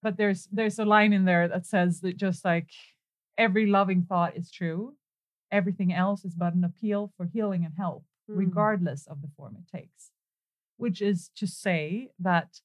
[0.03, 2.71] but there's there's a line in there that says that just like
[3.39, 4.97] every loving thought is true,
[5.53, 8.37] everything else is but an appeal for healing and help, Mm.
[8.39, 10.11] regardless of the form it takes.
[10.77, 12.61] which is to say that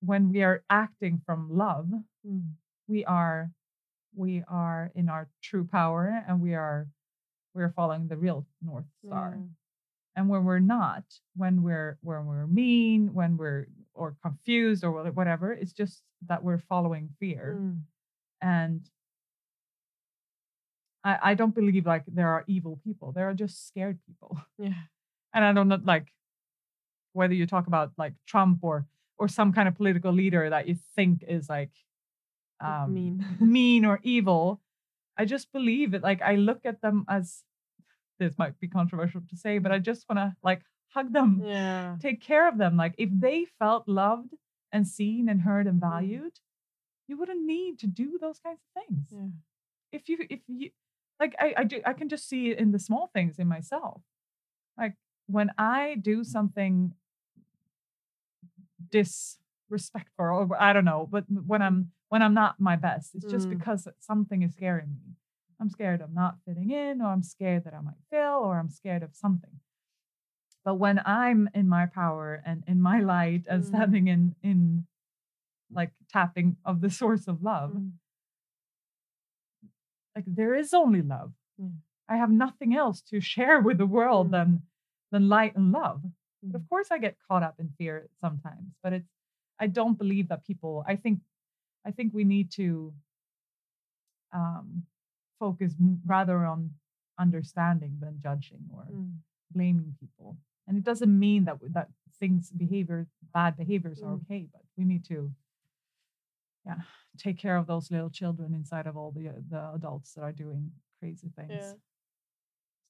[0.00, 1.90] when we are acting from love,
[2.26, 2.54] Mm.
[2.88, 3.50] we are
[4.14, 6.88] we are in our true power and we are
[7.56, 9.38] we're following the real north star.
[9.38, 9.46] Yeah.
[10.14, 11.04] And when we're not,
[11.34, 16.58] when we're when we're mean, when we're or confused or whatever, it's just that we're
[16.58, 17.56] following fear.
[17.58, 17.80] Mm.
[18.42, 18.88] And
[21.02, 23.12] I, I don't believe like there are evil people.
[23.12, 24.38] There are just scared people.
[24.58, 24.72] Yeah.
[25.34, 26.06] And I don't know like
[27.12, 28.86] whether you talk about like Trump or
[29.18, 31.72] or some kind of political leader that you think is like
[32.60, 33.24] um mean.
[33.40, 34.60] mean or evil.
[35.18, 36.02] I just believe it.
[36.02, 37.42] Like I look at them as
[38.18, 41.96] this might be controversial to say, but I just want to like hug them, Yeah.
[42.00, 42.76] take care of them.
[42.76, 44.34] Like if they felt loved
[44.72, 45.90] and seen and heard and Mm.
[45.90, 46.40] valued,
[47.08, 49.08] you wouldn't need to do those kinds of things.
[49.12, 49.28] Yeah.
[49.92, 50.70] If you if you
[51.20, 54.02] like I I do I can just see it in the small things in myself.
[54.78, 54.94] Like
[55.26, 56.94] when I do something
[58.90, 63.46] disrespectful or I don't know, but when I'm when I'm not my best, it's just
[63.48, 63.50] Mm.
[63.58, 65.14] because something is scaring me.
[65.58, 68.68] I'm scared I'm not fitting in, or I'm scared that I might fail, or I'm
[68.70, 69.60] scared of something.
[70.64, 73.66] But when I'm in my power and in my light and Mm.
[73.66, 74.86] standing in in
[75.72, 77.92] like tapping of the source of love, Mm.
[80.14, 81.32] like there is only love.
[82.08, 84.32] I have nothing else to share with the world Mm.
[84.32, 84.62] than
[85.12, 86.02] than light and love.
[86.42, 86.54] But Mm.
[86.62, 89.10] of course I get caught up in fear sometimes, but it's
[89.58, 91.20] I don't believe that people I think
[91.86, 92.94] I think we need to
[94.32, 94.84] um
[95.38, 95.74] focus
[96.06, 96.70] rather on
[97.18, 99.20] understanding than judging or Mm.
[99.52, 100.38] blaming people.
[100.66, 104.22] And it doesn't mean that that things behavior bad behaviors are Mm.
[104.22, 105.32] okay, but we need to
[106.66, 106.80] yeah,
[107.16, 110.32] take care of those little children inside of all the uh, the adults that are
[110.32, 111.50] doing crazy things.
[111.50, 111.72] Yeah.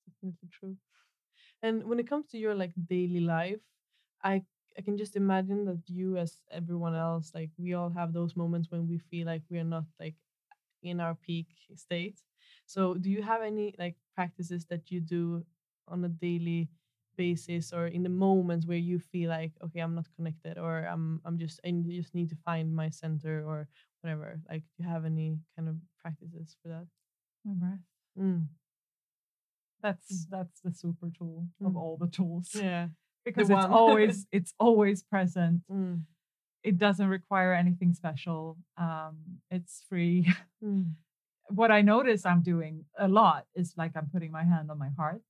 [0.07, 0.77] Definitely true.
[1.63, 3.61] And when it comes to your like daily life,
[4.23, 4.45] I
[4.79, 8.71] I can just imagine that you as everyone else, like we all have those moments
[8.71, 10.15] when we feel like we are not like
[10.83, 12.21] in our peak state.
[12.67, 15.45] So do you have any like practices that you do
[15.89, 16.69] on a daily
[17.17, 21.21] basis or in the moments where you feel like okay I'm not connected or I'm
[21.25, 23.69] I'm just I just need to find my center or
[24.03, 26.87] whatever like do you have any kind of practices for that
[27.45, 27.81] My breath.
[28.21, 28.47] mm.
[29.83, 31.77] That's that's the super tool of Mm.
[31.77, 32.51] all the tools.
[32.55, 32.89] yeah
[33.27, 35.61] Because it's always it's always present.
[35.71, 36.01] mm.
[36.63, 38.57] It doesn't require anything special.
[38.79, 39.17] Um,
[39.51, 40.33] it's free.
[40.65, 40.95] Mm.
[41.61, 44.89] what I notice I'm doing a lot is like I'm putting my hand on my
[44.97, 45.23] heart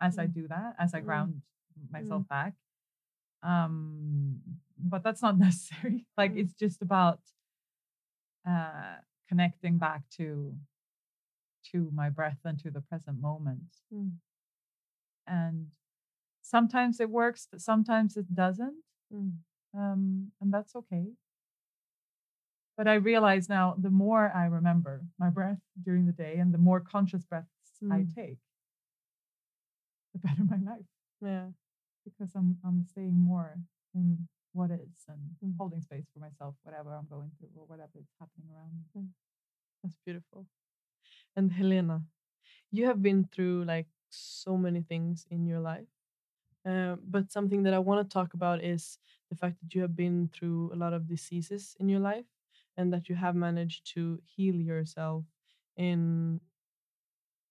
[0.00, 0.34] as I Mm.
[0.34, 1.04] do that, as I Mm.
[1.08, 1.42] ground
[1.90, 2.52] myself back.
[3.42, 4.40] Um,
[4.78, 6.06] but that's not necessary.
[6.20, 6.40] Like Mm.
[6.40, 7.20] it's just about
[8.46, 8.96] uh
[9.28, 10.54] connecting back to
[11.72, 13.70] to my breath and to the present moment.
[13.92, 14.12] Mm.
[15.26, 15.70] And
[16.44, 18.76] sometimes it works, but sometimes it doesn't.
[19.12, 19.32] Mm.
[19.76, 21.06] Um, and that's okay.
[22.76, 26.58] But I realize now the more I remember my breath during the day and the
[26.58, 27.50] more conscious breaths
[27.90, 28.14] I Mm.
[28.14, 28.38] take,
[30.12, 30.86] the better my life
[31.22, 31.48] yeah
[32.04, 33.58] because I'm I'm staying more
[33.94, 35.56] in what is and Mm.
[35.58, 39.08] holding space for myself, whatever I'm going through or whatever is happening around me.
[39.82, 40.46] That's beautiful.
[41.36, 42.02] And Helena,
[42.72, 45.93] you have been through like so many things in your life.
[46.66, 48.98] Uh, but something that I want to talk about is
[49.30, 52.24] the fact that you have been through a lot of diseases in your life
[52.76, 55.24] and that you have managed to heal yourself
[55.76, 56.40] in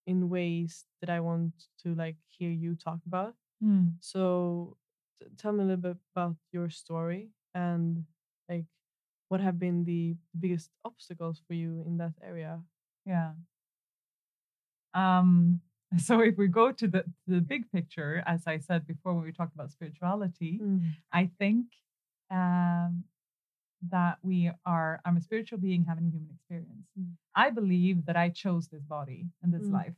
[0.06, 1.54] in ways that I want
[1.84, 3.36] to like hear you talk about.
[3.64, 3.94] Mm.
[4.00, 4.78] So
[5.22, 8.04] t- tell me a little bit about your story and
[8.50, 8.66] like
[9.30, 12.62] what have been the biggest obstacles for you in that area?
[13.06, 13.34] Yeah.
[14.94, 15.62] Um,
[15.98, 19.32] so if we go to the the big picture, as I said before when we
[19.32, 20.60] talked about spirituality,
[21.12, 21.66] I think
[22.32, 23.04] um,
[23.90, 26.88] that we are, I'm a spiritual being having a human experience.
[27.00, 27.12] Mm.
[27.36, 29.74] I believe that I chose this body and this Mm.
[29.74, 29.96] life.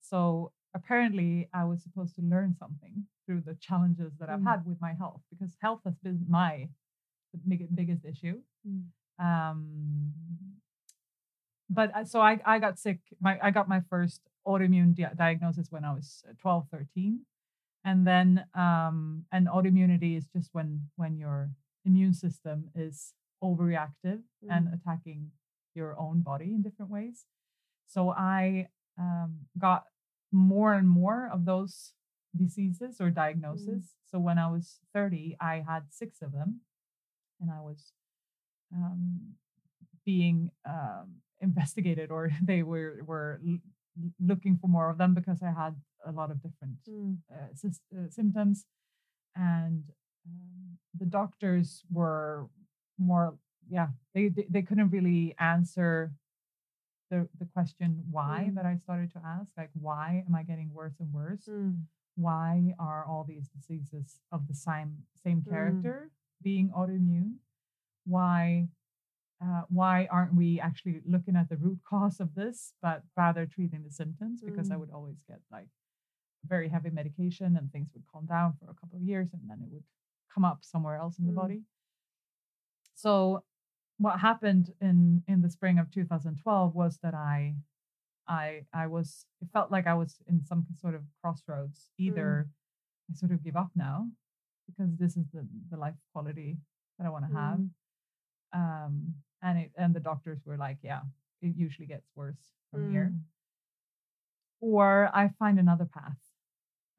[0.00, 4.50] So apparently, I was supposed to learn something through the challenges that I've Mm.
[4.50, 6.68] had with my health because health has been my
[7.48, 8.40] big, biggest issue.
[8.66, 8.84] Mm.
[9.18, 10.12] Um,
[11.70, 13.00] but so I, I got sick.
[13.20, 17.20] My I got my first autoimmune dia- diagnosis when I was uh, 12, 13.
[17.84, 21.50] And then um, and autoimmunity is just when when your
[21.84, 24.74] immune system is overreactive and Mm.
[24.74, 25.30] attacking
[25.74, 27.26] your own body in different ways.
[27.86, 28.68] So I
[28.98, 29.84] um, got
[30.32, 31.92] more and more of those
[32.34, 33.94] diseases or diagnoses.
[34.10, 36.60] So when I was 30, I had six of them,
[37.40, 37.92] and I was
[38.74, 39.34] um,
[40.04, 43.40] being um, investigated, or they were were
[44.20, 45.74] looking for more of them because I had
[46.06, 47.18] a lot of different Mm.
[47.30, 47.48] uh,
[47.98, 48.66] uh, symptoms.
[49.36, 49.84] and
[50.26, 52.48] um, the doctors were
[52.98, 53.34] more
[53.68, 56.12] yeah they, they they couldn't really answer
[57.10, 58.54] the the question why Mm.
[58.56, 61.84] that I started to ask like why am I getting worse and worse Mm.
[62.16, 65.50] why are all these diseases of the same same Mm.
[65.50, 66.10] character
[66.42, 67.38] being autoimmune
[68.06, 68.68] why
[69.44, 73.82] uh, why aren't we actually looking at the root cause of this but rather treating
[73.84, 74.80] the symptoms because i Mm.
[74.80, 75.68] would always get like
[76.46, 79.58] very heavy medication and things would calm down for a couple of years and then
[79.62, 79.84] it would
[80.32, 81.36] come up somewhere else in the Mm.
[81.42, 81.60] body
[82.94, 83.42] so
[83.98, 87.54] what happened in in the spring of 2012 was that i
[88.28, 92.46] i i was it felt like i was in some sort of crossroads either
[93.10, 94.08] i sort of give up now
[94.66, 96.56] because this is the the life quality
[96.98, 97.70] that i want to have Mm.
[98.52, 99.14] um
[99.44, 101.02] and it and the doctors were like yeah
[101.42, 103.20] it usually gets worse from here Mm.
[104.60, 106.22] or i find another path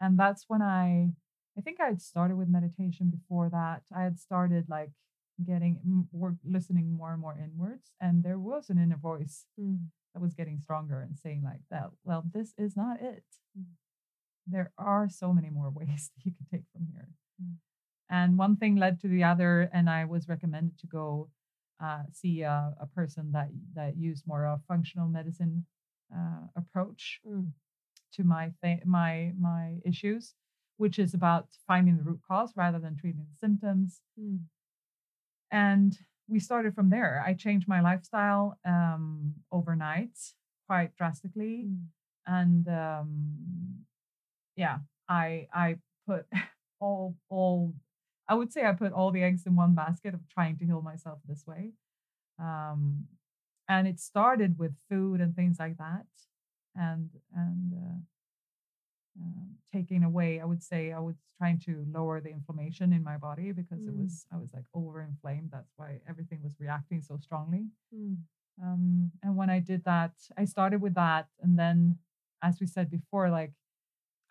[0.02, 1.10] and that's when i
[1.58, 4.92] i think i had started with meditation before that i had started like
[5.46, 9.80] getting work listening more and more inwards and there was an inner voice Mm.
[10.14, 13.24] that was getting stronger and saying like that well this is not it
[13.58, 13.66] Mm.
[14.48, 17.10] there are so many more ways that you can take from here
[17.42, 17.56] Mm.
[18.10, 21.30] and one thing led to the other and i was recommended to go
[21.84, 25.66] uh, see a, a person that that used more of a functional medicine
[26.16, 27.52] uh, approach Mm.
[28.14, 30.36] to my th- my my issues
[30.78, 34.40] which is about finding the root cause rather than treating the symptoms Mm.
[35.52, 35.98] and
[36.28, 40.18] we started from there i changed my lifestyle um, overnight
[40.68, 41.86] quite drastically Mm.
[42.28, 43.10] and um,
[44.56, 46.26] yeah i i put
[46.80, 47.74] all all
[48.28, 50.82] i would say i put all the eggs in one basket of trying to heal
[50.82, 51.72] myself this way
[52.40, 53.06] um,
[53.70, 56.06] and it started with food and things like that
[56.76, 57.98] and and uh,
[59.22, 63.18] um, taking away i would say i was trying to lower the inflammation in my
[63.18, 64.02] body because it Mm.
[64.02, 68.18] was i was like over inflamed that's why everything was reacting so strongly Mm.
[68.62, 71.28] um, and when I did that, I started with that.
[71.42, 72.00] And then,
[72.42, 73.54] as we said before, like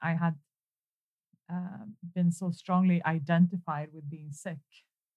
[0.02, 0.36] I had
[1.50, 4.58] um, been so strongly identified with being sick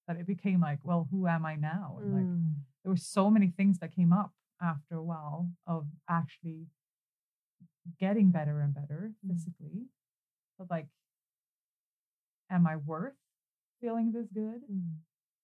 [0.08, 1.98] that it became like, well, who am I now?
[2.02, 2.56] And like, Mm.
[2.84, 6.68] there were so many things that came up after a while of actually
[8.00, 9.30] getting better and better Mm.
[9.32, 9.88] physically.
[10.58, 10.88] But like,
[12.50, 13.16] am I worth
[13.82, 14.64] feeling this good?
[14.72, 14.98] Mm.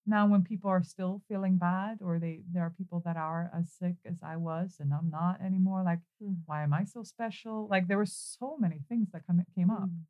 [0.06, 3.72] now when people are still feeling bad or they there are people that are as
[3.72, 6.42] sick as i was and i'm not anymore like Mm.
[6.46, 9.88] why am i so special like there were so many things that come, came up
[9.90, 10.04] Mm.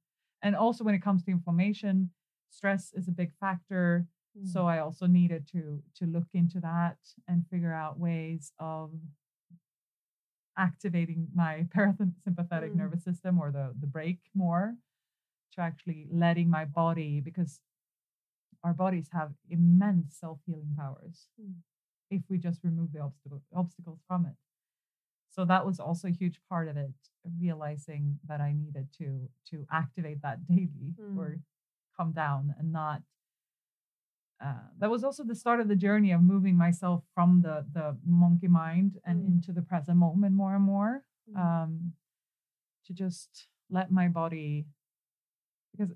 [0.44, 2.12] And also when it comes to inflammation
[2.50, 4.48] stress is a big factor Mm.
[4.54, 5.62] so i also needed to
[6.00, 8.89] to look into that and figure out ways of
[10.58, 12.76] activating my parasympathetic Mm.
[12.76, 14.76] nervous system or the the brake more
[15.54, 17.60] to actually letting my body because
[18.64, 21.56] our bodies have immense self-healing powers Mm.
[22.10, 24.36] if we just remove the obstacle, obstacles from it
[25.34, 26.94] so that was also a huge part of it
[27.40, 29.08] realizing that i needed to
[29.50, 31.42] to activate that daily or Mm.
[31.98, 33.02] come down and not
[34.44, 37.96] uh, that was also the start of the journey of moving myself from the the
[38.06, 39.28] monkey mind and Mm.
[39.34, 41.38] into the present moment more and more Mm.
[41.44, 41.94] um,
[42.86, 44.66] to just let my body
[45.72, 45.92] because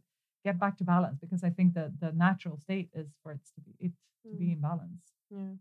[0.45, 3.61] get back to balance because I think that the natural state is for it to
[3.65, 3.91] be it
[4.31, 4.53] to be Mm.
[4.53, 5.05] in balance.
[5.29, 5.53] Yeah.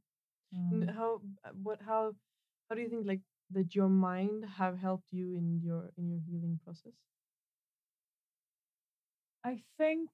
[0.55, 1.11] Um, how
[1.45, 2.15] uh, what how
[2.69, 3.21] how do you think like
[3.53, 6.93] that your mind have helped you in your in your healing process?
[9.45, 10.11] I think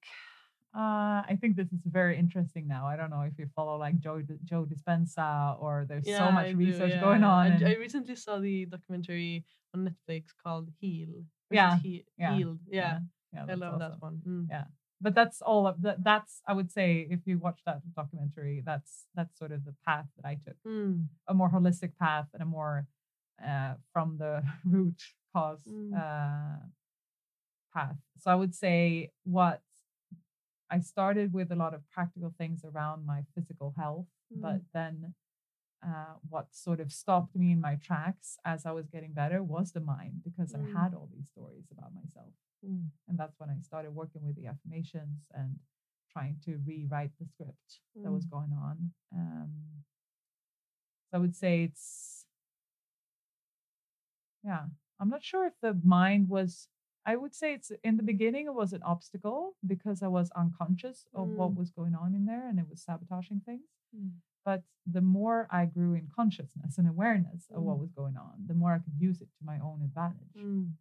[0.75, 2.87] uh, I think this is very interesting now.
[2.87, 6.51] I don't know if you follow like Joe Joe Dispenza or there's so much I
[6.51, 7.51] do, research going on.
[7.51, 11.23] I, and- I recently saw the documentary on Netflix called Heal.
[11.51, 12.59] Yeah, He- yeah, Healed.
[12.69, 12.99] Yeah,
[13.33, 14.21] yeah, I love that one.
[14.27, 14.47] Mm.
[14.49, 14.65] Yeah.
[15.01, 18.91] but that's all of that that's i would say if you watch that documentary that's
[19.17, 21.07] that's sort of the path that i took Mm.
[21.27, 22.87] a more holistic path and a more
[23.45, 25.01] uh, from the root
[25.33, 25.93] cause Mm.
[25.97, 26.57] uh,
[27.73, 29.61] path so i would say what
[30.69, 34.65] i started with a lot of practical things around my physical health but Mm.
[34.73, 35.13] then
[35.85, 39.71] uh, what sort of stopped me in my tracks as i was getting better was
[39.73, 40.59] the mind because Mm.
[40.61, 42.33] i had all these stories about myself
[42.65, 42.91] Mm.
[43.09, 45.59] and that's when I started working with the affirmations and
[46.09, 48.29] trying to rewrite the script that was Mm.
[48.29, 48.93] going on.
[49.11, 49.51] Um,
[51.09, 52.22] so I would say it's,
[54.43, 54.65] yeah,
[54.99, 56.67] I'm not sure if the mind was,
[57.05, 61.05] I would say it's in the beginning, it was an obstacle because I was unconscious
[61.13, 61.57] of what Mm.
[61.57, 63.67] was going on in there and it was sabotaging things.
[63.95, 64.11] Mm.
[64.45, 67.81] But the more I grew in consciousness and awareness of what Mm.
[67.81, 70.35] was going on, the more I could use it to my own advantage.
[70.37, 70.73] Mm.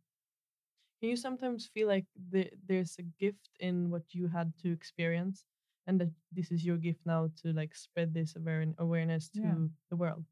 [1.01, 5.45] Can you sometimes feel like the, there's a gift in what you had to experience,
[5.87, 9.67] and that this is your gift now to like spread this aware- awareness to Yeah.
[9.91, 10.25] the world?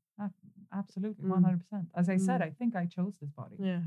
[0.73, 1.31] Ab- Absolutely, Mm.
[1.31, 1.89] one hundred percent.
[1.95, 2.45] As I said, Mm.
[2.45, 3.57] I think I chose this body.
[3.59, 3.83] Yeah.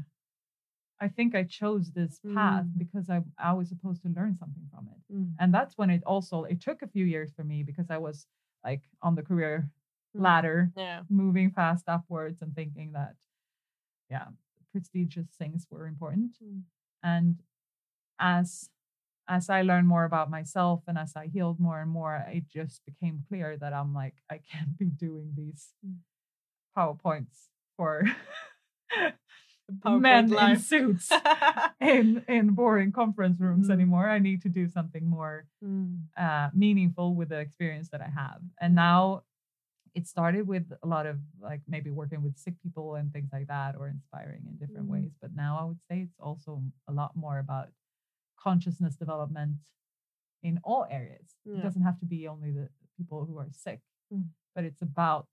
[1.00, 2.78] I think I chose this path Mm.
[2.78, 5.02] because I I was supposed to learn something from it.
[5.14, 5.36] Mm.
[5.40, 8.26] and that's when it also it took a few years for me because i was
[8.64, 9.70] like on the career
[10.16, 10.22] Mm.
[10.22, 11.04] ladder Yeah.
[11.10, 13.16] moving fast upwards and thinking that
[14.10, 14.28] yeah
[14.72, 16.64] prestigious things were important Mm.
[17.04, 17.44] and
[18.20, 18.70] as
[19.28, 22.84] as i learned more about myself and as i healed more and more it just
[22.86, 26.00] became clear that i'm like i can't be doing these Mm.
[26.76, 27.48] Powerpoints
[27.78, 28.04] for
[29.84, 31.10] PowerPoint men in suits
[31.82, 33.74] in in boring conference rooms Mm.
[33.74, 36.02] anymore i need to do something more Mm.
[36.18, 38.42] uh, meaningful with the experience that I have.
[38.60, 39.24] And now
[39.96, 43.48] it started with a lot of like maybe working with sick people and things like
[43.48, 44.92] that, or inspiring in different Mhm.
[44.96, 45.12] ways.
[45.22, 47.68] But now I would say it's also a lot more about
[48.36, 49.60] consciousness development
[50.42, 51.38] in all areas.
[51.46, 52.68] It doesn't have to be only the
[52.98, 54.28] people who are sick, Mm.
[54.54, 55.30] but it's about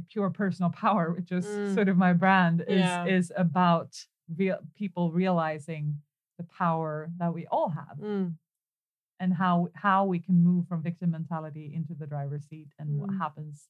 [0.00, 1.74] pure personal power, which is Mm.
[1.74, 3.04] sort of my brand, is Yeah.
[3.06, 6.00] is about real people realizing
[6.38, 8.36] the power that we all have Mm.
[9.20, 13.10] and how how we can move from victim mentality into the driver's seat and what
[13.10, 13.18] Mm.
[13.18, 13.68] happens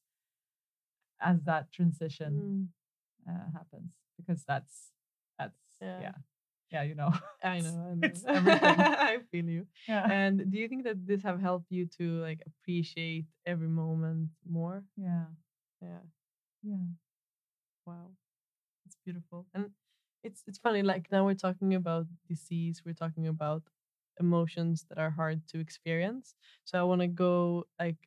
[1.19, 2.33] as that transition
[3.27, 3.29] Mm.
[3.29, 4.91] uh, happens because that's
[5.37, 5.99] that's Yeah.
[6.01, 6.15] yeah
[6.71, 7.11] yeah, you know
[7.43, 7.75] I know.
[7.91, 8.07] I know.
[8.07, 8.79] It's everything.
[8.79, 9.67] I feel you.
[9.87, 14.29] yeah And do you think that this have helped you to like appreciate every moment
[14.49, 14.83] more?
[14.97, 15.25] yeah
[15.83, 15.99] Yeah.
[16.63, 16.87] yeah
[17.85, 18.11] Wow.
[18.85, 19.47] It's beautiful.
[19.53, 19.71] And
[20.23, 23.63] it's it's funny, like now we're talking about disease, we're talking about
[24.19, 26.35] emotions that are hard to experience.
[26.65, 27.97] So I want to go like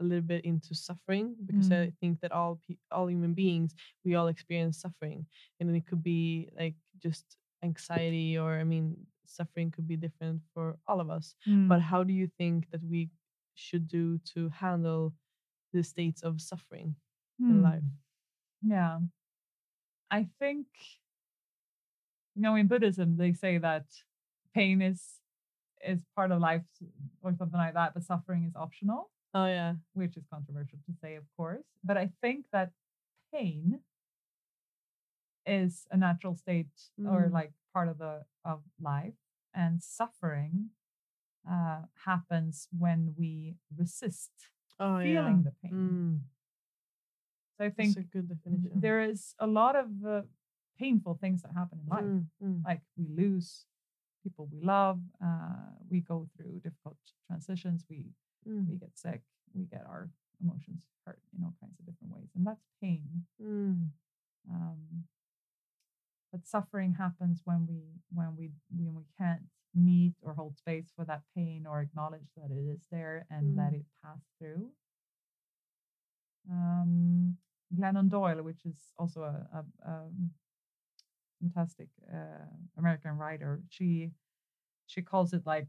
[0.00, 1.88] a little bit into suffering because Mm.
[1.88, 5.26] I think that all pe- all human beings we all experience suffering,
[5.60, 10.76] and it could be like just anxiety or I mean suffering could be different for
[10.86, 11.34] all of us.
[11.48, 11.68] Mm.
[11.68, 13.10] But how do you think that we
[13.54, 15.14] should do to handle
[15.72, 16.96] the states of suffering
[17.40, 17.82] in life?
[18.62, 18.70] Hmm.
[18.70, 18.98] yeah
[20.10, 20.66] i think
[22.34, 23.84] you know in buddhism they say that
[24.54, 25.20] pain is
[25.86, 26.62] is part of life
[27.22, 29.74] or something like that but suffering is optional Oh yeah.
[29.94, 31.64] which is controversial to say, of course.
[31.82, 32.70] But I think that
[33.32, 33.80] pain
[35.44, 36.70] is a natural state
[37.04, 37.32] or Mm.
[37.32, 39.18] like part of the of life,
[39.52, 40.70] and suffering
[41.50, 44.30] uh, happens when we resist
[44.78, 45.50] Oh feeling yeah.
[45.50, 45.72] the pain.
[45.72, 46.20] Mm.
[47.58, 48.70] So I That's think a good definition.
[48.80, 50.22] there is a lot of uh,
[50.78, 52.04] painful things that happen in life.
[52.04, 53.66] Mm, mm, Like we lose
[54.24, 56.96] people we love, uh, we go through difficult
[57.26, 58.06] transitions, we
[58.48, 59.20] mm, we get sick,
[59.54, 60.08] we get our
[60.42, 63.26] emotions hurt in all kinds of different ways, and that's pain.
[63.40, 63.88] mm,
[64.50, 65.04] Um,
[66.32, 67.82] but suffering happens when we
[68.12, 69.42] when we when we can't
[69.74, 73.72] meet or hold space for that pain or acknowledge that it is there and let
[73.72, 73.80] Mm.
[73.80, 74.70] it pass through.
[76.50, 77.36] Um,
[77.74, 80.30] Glennon Doyle, which is also a, a, um
[81.40, 82.46] fantastic uh,
[82.78, 84.10] American writer, she
[84.86, 85.68] she calls it like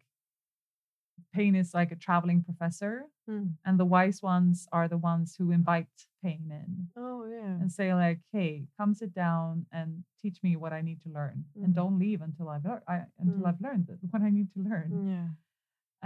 [1.33, 3.51] pain is like a traveling professor, mm.
[3.65, 5.87] and the wise ones are the ones who invite
[6.23, 7.55] pain in Oh yeah.
[7.61, 11.45] and say like, "Hey, come sit down and teach me what I need to learn,
[11.55, 11.75] and Mhm.
[11.75, 13.47] don't leave until I've learned I, until Mm.
[13.47, 15.27] I've learned what I need to learn." Yeah.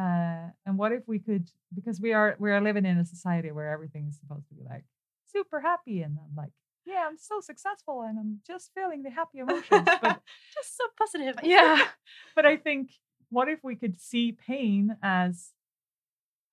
[0.04, 3.52] Uh, and what if we could, because we are we are living in a society
[3.52, 4.86] where everything is supposed to be like
[5.32, 6.52] super happy, and I'm like,
[6.86, 10.22] yeah, I'm so successful, and I'm just feeling the happy emotions, but
[10.54, 11.36] Just so positive.
[11.44, 11.84] yeah,
[12.36, 12.92] but I think
[13.30, 15.52] what if we could see pain as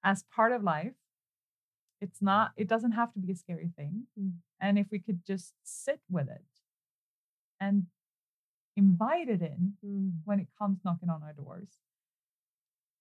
[0.04, 0.92] as part of life?
[2.00, 2.52] It's not.
[2.56, 4.32] It doesn't have to be a scary thing, Mm.
[4.60, 6.44] and if we could just sit with it
[7.58, 7.86] and
[8.76, 11.78] invite it in Mm, when it comes knocking on our doors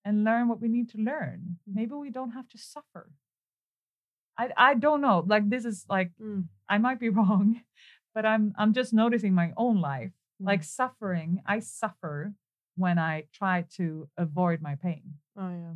[0.06, 1.58] and learn what we need to learn.
[1.70, 1.76] Mm.
[1.76, 3.10] Maybe we don't have to suffer.
[4.38, 5.24] I I don't know.
[5.26, 7.62] Like this is like mm, I might be wrong,
[8.14, 10.12] but I'm I'm just noticing my own life.
[10.42, 10.48] mm.
[10.48, 12.34] Like suffering, I suffer
[12.76, 15.16] when I try to avoid my pain.
[15.38, 15.74] Oh yeah.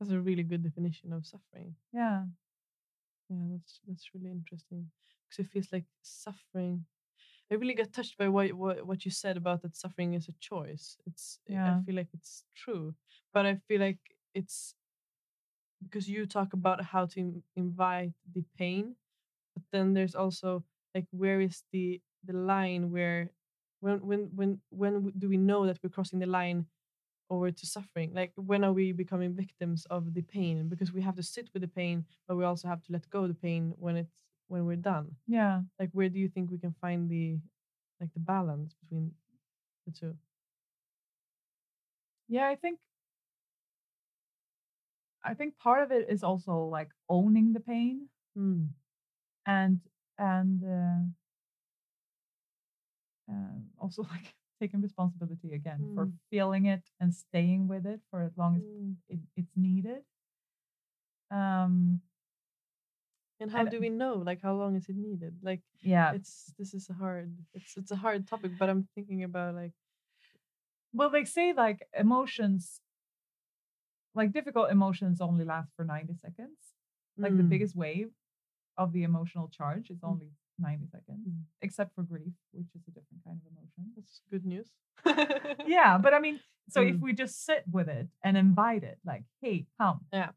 [0.00, 1.76] That's a really good definition of suffering.
[1.92, 2.24] Yeah.
[3.30, 4.90] Yeah, that's that's really interesting
[5.28, 6.84] because it feels like suffering.
[7.50, 10.32] I really got touched by what what what you said about that suffering is a
[10.40, 10.96] choice.
[11.06, 11.78] It's Yeah.
[11.80, 12.94] I feel like it's true,
[13.32, 14.00] but I feel like
[14.34, 14.74] it's
[15.82, 18.96] because you talk about how to invite the pain,
[19.54, 20.64] but then there's also
[20.94, 23.30] like where is the the line where
[23.80, 26.66] when when when when do we know that we're crossing the line
[27.30, 28.12] over to suffering?
[28.14, 30.68] Like when are we becoming victims of the pain?
[30.68, 33.22] Because we have to sit with the pain but we also have to let go
[33.22, 35.16] of the pain when it's when we're done.
[35.26, 35.62] Yeah.
[35.78, 37.38] like where do you think we can find the
[38.00, 39.12] like the balance between
[39.86, 40.16] the two?
[42.28, 42.78] Yeah, I think
[45.24, 48.68] I think part of it is also like owning the pain Mm.
[49.46, 49.80] and
[50.18, 51.02] and uh,
[53.32, 56.18] uh, also like taking responsibility again for Mm.
[56.30, 58.96] feeling it and staying with it for as long as Mm.
[59.08, 60.02] it, it's needed.
[61.30, 62.00] Um,
[63.40, 64.14] And how And- do we know?
[64.14, 65.34] Like, how long is it needed?
[65.42, 66.12] Like, yeah.
[66.14, 67.34] it's this is a hard.
[67.52, 69.74] It's it's a hard topic, but I'm thinking about like.
[70.94, 72.80] Well, they say like emotions,
[74.14, 76.58] like difficult emotions, only last for ninety seconds.
[77.16, 77.48] Like the Mm.
[77.48, 78.10] biggest wave
[78.76, 80.08] of the emotional charge is Mm.
[80.10, 81.42] only ninety seconds, Mm.
[81.62, 83.92] except for grief, which is a different kind of emotion.
[83.96, 84.68] That's good news.
[85.66, 87.00] yeah, but I mean, so if Mm.
[87.00, 90.06] we just sit with it and invite it, like, hey, come.
[90.12, 90.32] Yeah.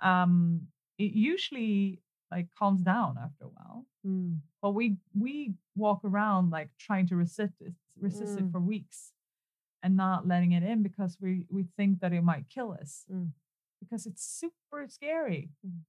[0.00, 3.86] Um, it usually like calms down after a while.
[4.06, 4.38] Mm.
[4.62, 8.52] But we we walk around like trying to resist it, resist it Mm.
[8.52, 9.12] for weeks
[9.82, 13.30] and not letting it in because we we think that it might kill us Mm.
[13.80, 15.80] because it's super scary Mm.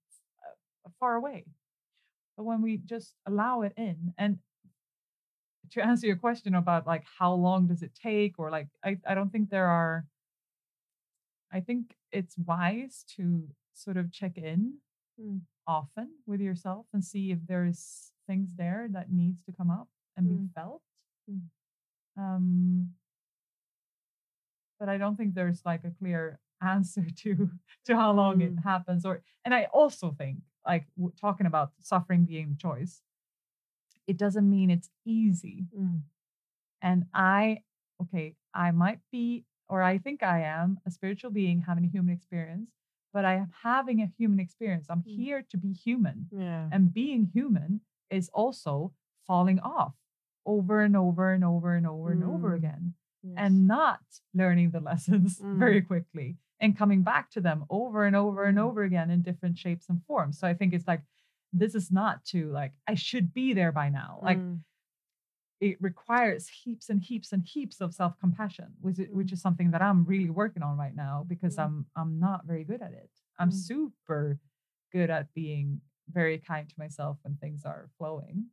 [0.86, 1.46] uh, far away.
[2.38, 4.40] But when we just allow it in and
[5.72, 9.14] to answer your question about like how long does it take or like I, I
[9.16, 10.06] don't think there are
[11.52, 14.80] I think it's wise to sort of check in
[15.20, 15.42] Mm.
[15.68, 20.28] often with yourself and see if there's things there that needs to come up and
[20.28, 20.54] be Mm.
[20.54, 20.82] felt.
[21.30, 21.42] Mm.
[22.18, 22.96] Um,
[24.82, 27.52] but I don't think there's like a clear answer to
[27.86, 28.64] to how long it Mm.
[28.66, 29.06] happens.
[29.06, 33.04] Or and I also think like w- talking about suffering being choice,
[34.08, 35.68] it doesn't mean it's easy.
[35.78, 36.02] Mm.
[36.82, 37.64] And I,
[38.02, 42.14] okay, I might be, or I think I am a spiritual being having a human
[42.14, 42.72] experience,
[43.14, 44.88] but I am having a human experience.
[44.90, 45.16] I'm Mm.
[45.16, 46.28] here to be human.
[46.32, 46.70] Yeah.
[46.72, 48.94] And being human is also
[49.28, 49.96] falling off
[50.46, 52.56] over and over and over and over and over Mm.
[52.58, 53.34] again yes.
[53.38, 54.00] and not
[54.34, 55.88] learning the lessons very Mm.
[55.88, 58.62] quickly and coming back to them over and over and Mm.
[58.62, 60.38] over again in different shapes and forms.
[60.40, 61.02] So I think it's like,
[61.54, 64.20] this is not to like, I should be there by now.
[64.24, 64.60] Like, Mm.
[65.60, 69.34] it requires heaps and heaps and heaps of self-compassion which is, which Mm.
[69.34, 71.64] is something that i'm really working on right now because Mm.
[71.64, 73.54] i'm i'm not very good at it i'm Mm.
[73.70, 74.40] super
[74.92, 78.50] good at being very kind to myself when things are flowing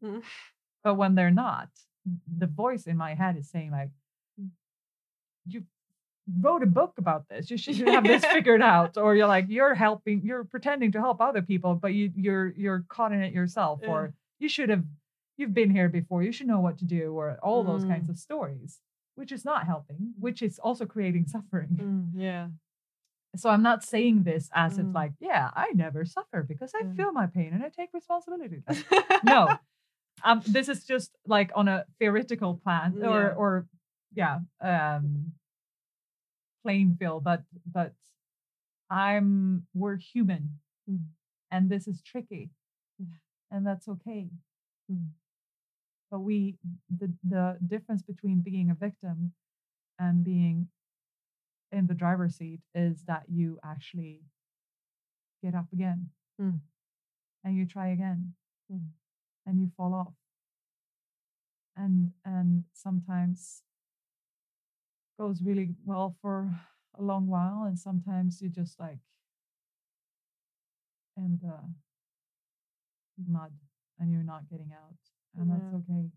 [0.84, 1.70] but when they're not
[2.42, 3.90] the voice in my head is saying like.
[5.49, 5.62] You
[6.40, 9.74] wrote a book about this you should have this figured out or you're like you're
[9.74, 13.80] helping you're pretending to help other people but you you're you're caught in it yourself
[13.82, 13.88] Yeah.
[13.90, 14.84] or you should have
[15.38, 18.11] you've been here before you should know what to do or all those kinds Mm.
[18.11, 18.80] of stories
[19.14, 22.11] which is not helping which is also creating suffering Mm.
[22.14, 22.49] Yeah.
[23.36, 24.94] so i'm not saying this as if Mm.
[24.94, 28.62] like yeah i never suffer because i feel my pain and i take responsibility
[29.24, 29.57] no
[30.24, 33.34] um this is just like on a theoretical plan or Yeah.
[33.42, 33.66] or
[34.18, 35.32] yeah um
[36.62, 37.92] plain field but but
[38.90, 40.58] i'm we're human
[40.90, 41.04] Mm.
[41.50, 42.50] and this is tricky
[42.98, 43.06] Yeah.
[43.50, 44.30] and that's okay
[44.90, 45.08] Mm.
[46.10, 46.56] but we
[46.90, 49.32] the the difference between being a victim
[49.98, 50.68] and being
[51.72, 54.22] in the driver's seat is that you actually
[55.42, 56.10] get up again
[56.40, 56.60] Mm.
[57.44, 58.34] and you try again
[58.70, 58.90] Mm.
[59.46, 60.14] and you fall off
[61.76, 63.62] and and sometimes
[65.18, 66.48] goes really well for
[66.98, 68.98] a long while and sometimes you just like
[71.16, 71.58] and the
[73.26, 73.52] mud
[73.98, 74.96] and you're not getting out
[75.36, 76.08] and that's okay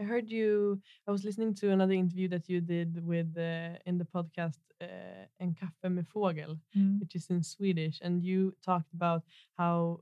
[0.00, 0.80] I heard you.
[1.06, 5.26] I was listening to another interview that you did with uh, in the podcast uh,
[5.38, 6.98] "En kaffe med fågel," Mm.
[6.98, 9.22] which is in Swedish, and you talked about
[9.58, 10.00] how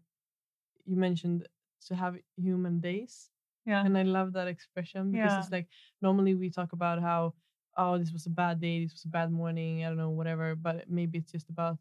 [0.86, 1.46] you mentioned
[1.88, 3.30] to have human days,
[3.66, 5.40] yeah and I love that expression because Yeah.
[5.40, 5.68] it's like
[6.00, 7.34] normally we talk about how
[7.80, 10.54] oh this was a bad day, this was a bad morning, I don't know whatever,
[10.54, 11.78] but maybe it's just about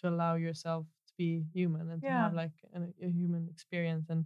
[0.00, 4.24] to allow yourself to be human and to have like an, a human experience and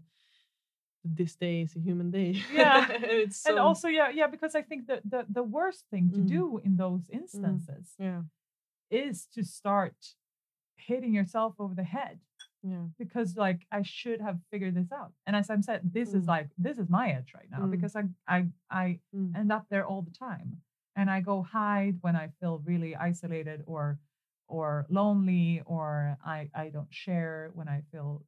[1.05, 2.33] this day is a human day.
[2.53, 2.87] Yeah.
[2.95, 6.11] and it's so, and also yeah yeah because i think that the, the worst thing
[6.17, 6.29] to Mm.
[6.37, 8.23] do in those instances yeah,
[8.91, 9.97] is to start
[10.89, 12.19] hitting yourself over the head
[12.63, 15.13] yeah, because like I should have figured this out.
[15.27, 16.33] And as I'm said, this is Mm.
[16.35, 17.71] like this is my edge right now Mm.
[17.71, 18.03] because I
[18.37, 18.39] I
[18.83, 19.31] I Mm.
[19.41, 20.49] end up there all the time.
[20.99, 23.99] And I go hide when I feel really isolated or
[24.49, 28.25] or lonely or I I don't share when I feel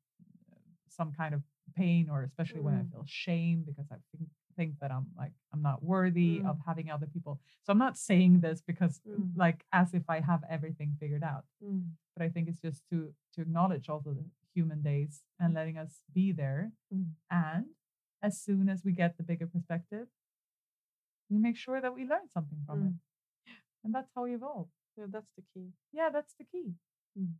[0.88, 1.42] some kind of
[1.76, 2.90] pain or especially when I Mm.
[2.92, 6.64] feel shame because I think think that I'm like I'm not worthy of Mm.
[6.66, 7.40] having other people.
[7.62, 9.32] So I'm not saying this because Mm.
[9.36, 11.96] like as if I have everything figured out Mm.
[12.14, 16.04] but I think it's just to to acknowledge also the human days and letting us
[16.12, 16.72] be there.
[16.92, 17.14] Mm.
[17.30, 17.66] And
[18.22, 20.08] as soon as we get the bigger perspective,
[21.30, 22.92] we make sure that we learn something from it.
[22.92, 22.98] Mm.
[23.84, 24.68] and that's how we evolve.
[24.98, 25.68] Yeah, that's the key.
[25.92, 26.74] Yeah, that's the key.
[27.18, 27.34] Mm.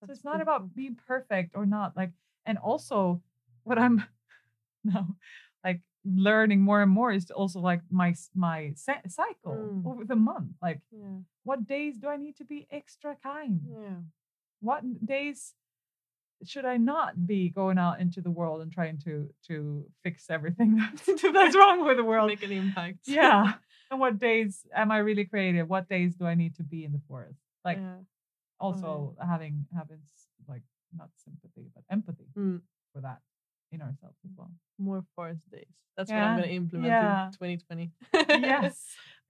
[0.00, 1.96] So it's not about being perfect or not.
[1.96, 2.12] Like,
[2.46, 3.22] and also
[3.64, 4.02] what I'm
[4.84, 5.06] now
[5.62, 9.86] like learning more and more is also like my my cycle Mm.
[9.86, 10.52] over the month.
[10.62, 11.18] Like, Yeah.
[11.44, 13.60] what days do I need to be extra kind?
[13.68, 14.00] Yeah.
[14.60, 15.54] What days
[16.44, 20.76] should I not be going out into the world and trying to to fix everything
[21.06, 22.28] that's, that's wrong with the world?
[22.28, 23.00] Make an impact.
[23.06, 23.54] Yeah.
[23.92, 25.68] And what days am I really creative?
[25.68, 27.40] What days do I need to be in the forest?
[27.64, 27.96] Like yeah.
[28.60, 29.98] also having having
[30.46, 30.62] like
[30.96, 32.60] not sympathy but empathy Mm.
[32.92, 33.18] for that
[33.72, 34.52] in ourselves as well.
[34.78, 35.74] More forest days.
[35.96, 37.26] That's what I'm gonna implement yeah.
[37.26, 37.90] in 2020.
[38.14, 38.80] yes.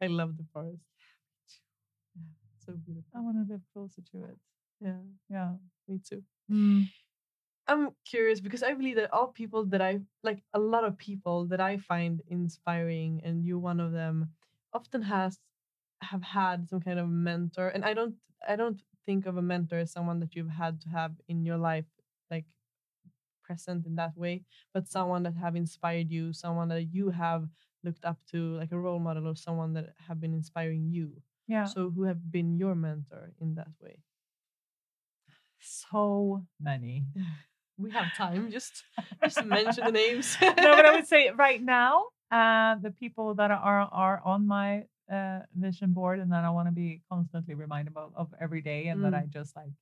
[0.02, 0.84] I love the forest.
[2.14, 2.22] Yeah.
[2.66, 3.11] So beautiful.
[3.16, 4.36] I want to live closer to it.
[4.81, 5.01] Yeah.
[5.28, 5.53] Yeah.
[5.89, 6.22] Me too.
[6.51, 6.89] Mm.
[7.68, 11.47] I'm curious because I believe that all people that I like, a lot of people
[11.47, 14.31] that I find inspiring, and you one of them,
[14.72, 15.39] often has
[16.03, 17.68] have had some kind of mentor.
[17.68, 18.14] And I don't,
[18.49, 21.59] I don't think of a mentor as someone that you've had to have in your
[21.59, 21.85] life,
[22.31, 22.47] like
[23.45, 27.49] present in that way, but someone that have inspired you, someone that you have
[27.85, 31.22] looked up to, like a role model or someone that have been inspiring you.
[31.47, 31.64] Yeah.
[31.64, 33.99] So who have been your mentor in that way?
[35.61, 37.04] So many.
[37.78, 38.50] We have time.
[38.50, 38.84] Just
[39.22, 40.36] just mention the names.
[40.40, 44.84] no, but I would say right now, uh, the people that are are on my
[45.12, 48.88] uh, vision board and that I want to be constantly reminded of, of every day,
[48.88, 49.22] and that Mm.
[49.22, 49.72] I just like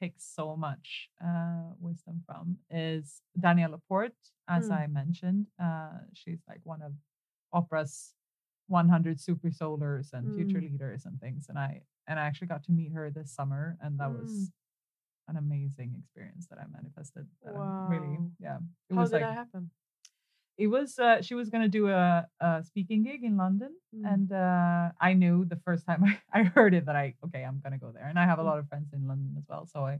[0.00, 4.14] take so much uh, wisdom from is Danielle LaPorte.
[4.48, 4.72] As Mm.
[4.72, 6.92] I mentioned, uh, she's like one of
[7.54, 8.14] Oprah's
[8.68, 10.70] 100 super solars and future Mm.
[10.72, 13.98] leaders and things, and I and I actually got to meet her this summer, and
[13.98, 14.20] that Mm.
[14.20, 14.50] was
[15.28, 17.26] an amazing experience that I manifested.
[17.44, 18.58] That I'm really, yeah.
[18.90, 19.70] It How was did like that happen?
[20.58, 24.04] it was uh, she was going to do a, a speaking gig in london Mm.
[24.12, 26.04] and uh, i knew the first time
[26.34, 28.38] I, I heard it that i okay i'm going to go there and i have
[28.38, 28.46] a Mm.
[28.50, 29.94] lot of friends in london as well so i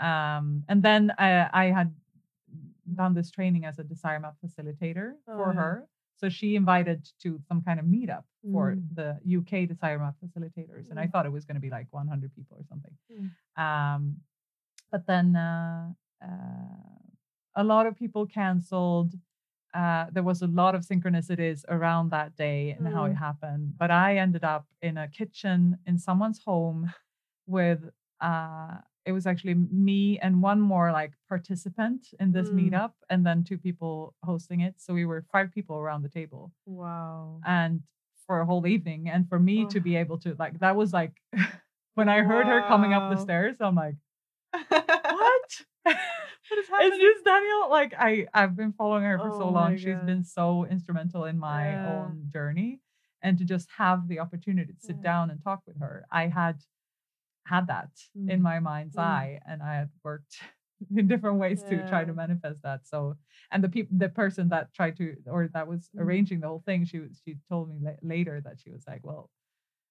[0.00, 1.94] um and then i, I had
[2.94, 5.58] done this training as a desire map facilitator Oh, for yeah.
[5.60, 8.82] her so she invited to some kind of meetup for Mm.
[8.94, 11.12] the uk desire map facilitators and i Mm.
[11.12, 13.30] thought it was going to be like 100 people or something Mm.
[13.66, 14.16] um
[14.90, 17.00] but then uh, uh,
[17.56, 19.14] a lot of people canceled
[19.74, 23.18] uh, there was a lot of synchronicities around that day and how it Mm.
[23.18, 23.74] happened.
[23.76, 26.92] But I ended up in a kitchen in someone's home
[27.46, 32.56] with uh, it was actually me and one more like participant in this Mm.
[32.72, 34.76] meetup, and then two people hosting it.
[34.80, 37.40] So we were five people around the table, Wow.
[37.44, 37.82] and
[38.26, 39.08] for a whole evening.
[39.10, 39.82] And for me to Oh.
[39.82, 41.12] be able to like that was like
[41.94, 43.96] when I heard her coming up the stairs, I'm like,
[44.70, 45.50] what?
[45.84, 45.98] what?
[46.58, 47.00] Is Is happening?
[47.00, 47.70] this Danielle?
[47.70, 49.76] Like I, I've been following her for so Oh long.
[49.76, 51.86] She's been so instrumental in my Yeah.
[51.88, 52.80] own journey,
[53.22, 55.02] and to just have the opportunity to sit Yeah.
[55.02, 56.56] down and talk with her, I had
[57.46, 58.42] had that in Mm.
[58.42, 59.02] my mind's Mm.
[59.02, 60.40] eye, and I had worked
[60.96, 62.86] in different ways to try to manifest that.
[62.86, 63.16] So,
[63.50, 66.00] and the people, the person that tried to, or that was Mm.
[66.00, 69.30] arranging the whole thing, she she told me la- later that she was like, well.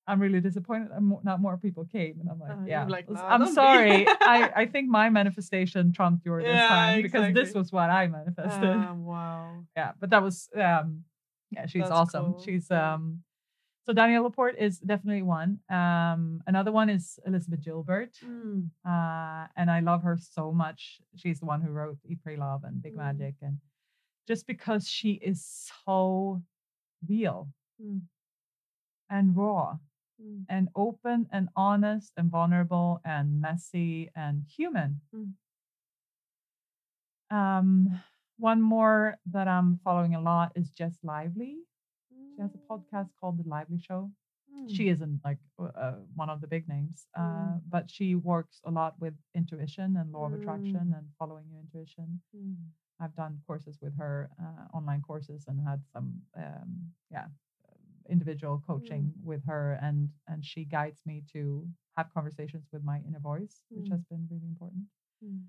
[0.06, 0.90] I'm really disappointed.
[1.24, 2.86] Not more people came, and I'm like, Uh, yeah.
[2.86, 4.06] like, "Nah, I'm sorry.
[4.22, 8.08] I I think my manifestation trumped yours this Yeah, time because this was what I
[8.08, 8.76] manifested.
[8.76, 9.64] Ah, wow.
[9.78, 11.06] yeah, but that was um,
[11.52, 12.34] yeah, she's That's awesome.
[12.34, 12.44] cool.
[12.44, 13.24] She's um,
[13.86, 15.60] so Danielle LaPorte is definitely one.
[15.70, 18.16] Um, another one is Elizabeth Gilbert.
[18.26, 18.70] Mm.
[18.86, 21.00] Uh, and I love her so much.
[21.16, 22.98] She's the one who wrote Eat, Pray, Love and Big Mm.
[23.06, 23.36] Magic.
[23.42, 23.60] And
[24.28, 25.46] just because she is
[25.86, 26.42] so
[27.08, 27.50] real
[27.82, 28.02] Mm.
[29.10, 29.78] and raw
[30.24, 30.46] Mm.
[30.50, 35.02] and open and honest and vulnerable and messy and human.
[35.14, 35.34] Mm.
[37.32, 38.02] Um,
[38.38, 41.58] one more that I'm following a lot is Jess Lively.
[42.36, 44.12] She has a podcast called The Lively Show.
[44.68, 47.22] She isn't like uh, uh, one of the big names, uh,
[47.58, 47.62] Mm.
[47.70, 50.98] but she works a lot with intuition and law of attraction Mm.
[50.98, 52.22] and following your intuition.
[52.36, 52.56] Mm.
[53.00, 57.28] I've done courses with her, uh, online courses, and had some, um, yeah,
[58.10, 61.68] individual coaching with her, and and she guides me to
[61.98, 63.92] have conversations with my inner voice, which Mm.
[63.92, 64.86] has been really important.
[65.24, 65.44] Mm.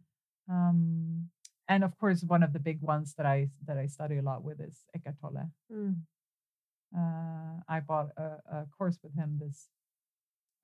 [0.48, 1.30] Um,
[1.68, 4.44] and of course, one of the big ones that I that I study a lot
[4.44, 5.50] with is Eckhart Tolle.
[5.72, 5.96] Mm.
[6.96, 9.68] Uh, I bought a, a course with him this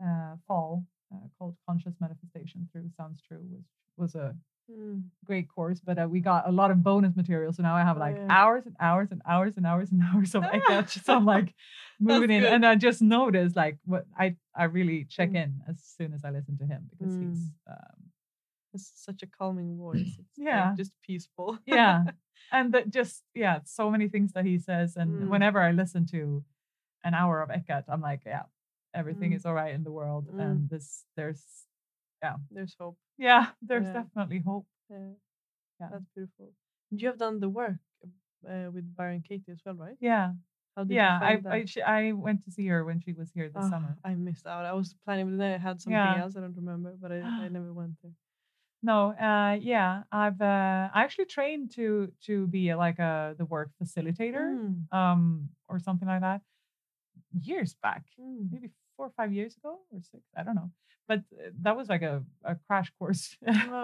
[0.05, 4.37] uh, fall uh, called Conscious Manifestation Through Sounds True, which was a
[4.71, 5.03] Mm.
[5.25, 5.81] great course.
[5.81, 8.27] But uh, we got a lot of bonus material, so now I have like yeah.
[8.31, 10.91] hours and hours and hours and hours and hours of Eckhart.
[10.91, 11.55] so I'm like
[12.01, 12.53] moving in, good.
[12.53, 15.43] and I just noticed like what I I really check Mm.
[15.43, 18.11] in as soon as I listen to him because he's um,
[18.75, 20.15] It's such a calming voice.
[20.19, 20.75] It's like, Yeah.
[20.77, 21.59] just peaceful.
[21.67, 22.05] yeah
[22.53, 25.29] and that just yeah so many things that he says and Mm.
[25.29, 26.43] whenever i listen to
[27.05, 28.47] an hour of Eckhart i'm like yeah
[28.95, 29.37] everything Mm.
[29.37, 30.41] is all right in the world Mm.
[30.43, 31.45] and this there's
[32.23, 32.97] Yeah, there's hope.
[33.19, 34.03] yeah there's Yeah.
[34.03, 35.13] definitely hope Yeah.
[35.81, 35.89] Yeah.
[35.93, 36.51] That's beautiful.
[36.91, 37.79] You have done the work
[38.49, 39.97] uh, with Byron Katie as well, right?
[40.01, 40.33] yeah
[40.77, 41.53] How did yeah you I that?
[41.53, 44.15] I, sh- I went to see her when she was here this Ah, summer I
[44.15, 44.65] missed out.
[44.65, 46.23] I was planning, but then I had something Yeah.
[46.25, 46.37] else.
[46.37, 48.13] I don't remember, but I, I never went there.
[48.83, 53.71] no uh yeah i've uh i actually trained to to be like a the work
[53.83, 56.41] facilitator Mm, um or something like that
[57.43, 58.49] years back mm.
[58.51, 58.71] maybe
[59.01, 60.71] four or five years ago or six i don't know
[61.09, 63.25] but uh, that was like a, a crash course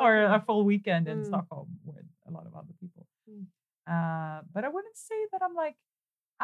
[0.03, 1.27] or a full weekend in Mm.
[1.31, 3.47] stockholm with a lot of other people Mm.
[3.95, 5.77] uh but i wouldn't say that i'm like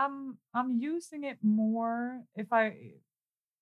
[0.03, 2.65] i'm i'm using it more if i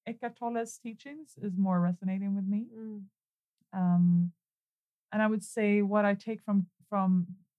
[0.07, 3.01] Eckhart Tolle's teachings is more resonating with me Mm.
[3.73, 4.32] um,
[5.12, 6.59] and I would say what I take from
[6.91, 7.11] from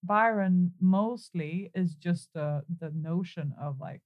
[0.02, 2.48] Byron mostly is just the
[2.82, 4.00] the notion of like,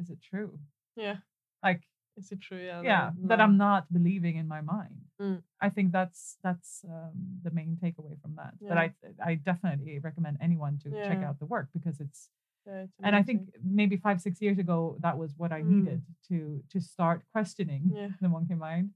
[0.00, 0.58] is it true?
[0.96, 1.18] Yeah.
[1.62, 1.82] Like,
[2.16, 2.58] Is it true?
[2.58, 2.82] Yeah.
[2.82, 5.08] yeah, that I'm not believing in my mind.
[5.20, 5.42] Mm.
[5.60, 7.12] I think that's that's um,
[7.44, 8.54] the main takeaway from that.
[8.60, 8.86] But I
[9.24, 12.30] I definitely recommend anyone to check out the work because it's
[12.66, 15.70] Yeah, it's and I think maybe five six years ago that was what I Mm.
[15.74, 16.38] needed to
[16.72, 18.08] to start questioning Yeah.
[18.20, 18.90] the monkey mind.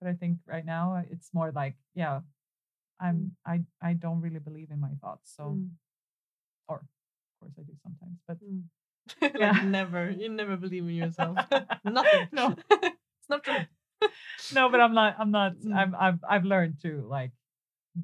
[0.00, 2.20] But I think right now uh, it's more like, yeah,
[3.00, 5.32] I'm I I don't really believe in my thoughts.
[5.36, 5.70] So Mm,
[6.68, 6.78] of
[7.40, 8.38] course I do sometimes, but
[9.22, 9.38] mm.
[9.38, 9.52] Yeah.
[9.52, 10.10] like never.
[10.10, 11.36] You never believe in yourself.
[11.84, 12.28] Nothing.
[12.32, 12.56] No.
[12.70, 13.64] it's not true.
[14.54, 15.74] no, but I'm not I'm not Mm.
[15.74, 17.30] I'm I've I've learned to like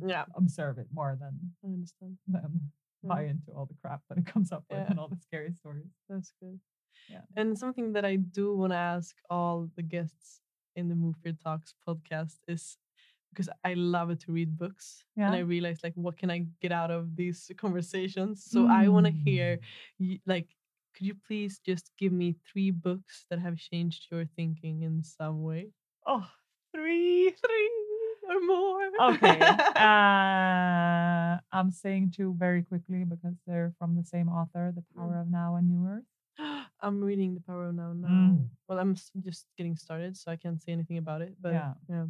[0.05, 1.35] Yeah, observe it more than
[1.65, 2.19] I understand.
[2.27, 2.71] than
[3.03, 4.91] buy into all the crap that it comes up with Yeah.
[4.91, 5.91] and all the scary stories.
[6.09, 6.61] That's good.
[7.09, 7.23] Yeah.
[7.37, 10.41] And something that I do want to ask all the guests
[10.77, 12.77] in the Move Your Talks podcast is
[13.31, 15.05] because I love it to read books.
[15.17, 15.27] yeah.
[15.27, 15.45] And I Yeah.
[15.55, 18.45] realize like what can I get out of these conversations?
[18.45, 19.59] So I want to hear
[20.01, 20.21] Mm.
[20.27, 20.49] like
[20.99, 25.45] could you please just give me three books that have changed your thinking in some
[25.45, 25.69] way?
[26.05, 26.27] Oh,
[26.75, 27.31] three.
[27.31, 27.71] Three
[28.29, 28.83] or more.
[29.13, 29.41] Okay.
[29.77, 35.31] uh, I'm saying two very quickly because they're from the same author, The Power of
[35.31, 36.05] Now and New Earth.
[36.81, 38.09] I'm reading The Power of Now now.
[38.09, 38.49] Mm.
[38.69, 41.35] Well, I'm just getting started, so I can't say anything about it.
[41.41, 41.75] But Yeah.
[41.89, 42.07] yeah.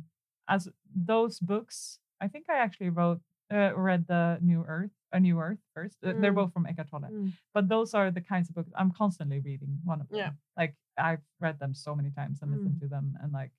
[0.49, 3.21] As those books, I think I actually wrote,
[3.53, 5.97] uh, read the New Earth, A New Earth first.
[6.05, 6.41] Uh, They're Mm.
[6.43, 7.09] both from Eckhart Tolle.
[7.11, 7.33] Mm.
[7.55, 9.79] But those are the kinds of books I'm constantly reading.
[9.85, 10.19] One of them.
[10.19, 10.33] Yeah.
[10.57, 13.53] Like I've read them so many times and listened to them, and like,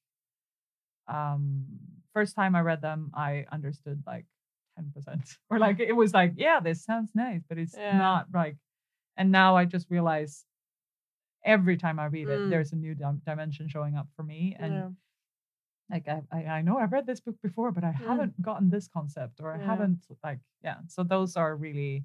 [1.08, 1.66] um,
[2.14, 4.26] first time I read them, I understood like
[4.76, 7.98] ten percent, or like it was like, yeah, this sounds nice, but it's Yeah.
[7.98, 8.58] not like.
[9.18, 10.46] And now I just realize
[11.44, 12.50] every time I read it, Mm.
[12.50, 14.90] there's a new dim- dimension showing up for me, and yeah.
[15.90, 18.06] Like I, I I know I've read this book before, but I Mm.
[18.08, 19.66] haven't gotten this concept, or I Yeah.
[19.66, 20.78] haven't like yeah.
[20.88, 22.04] So those are really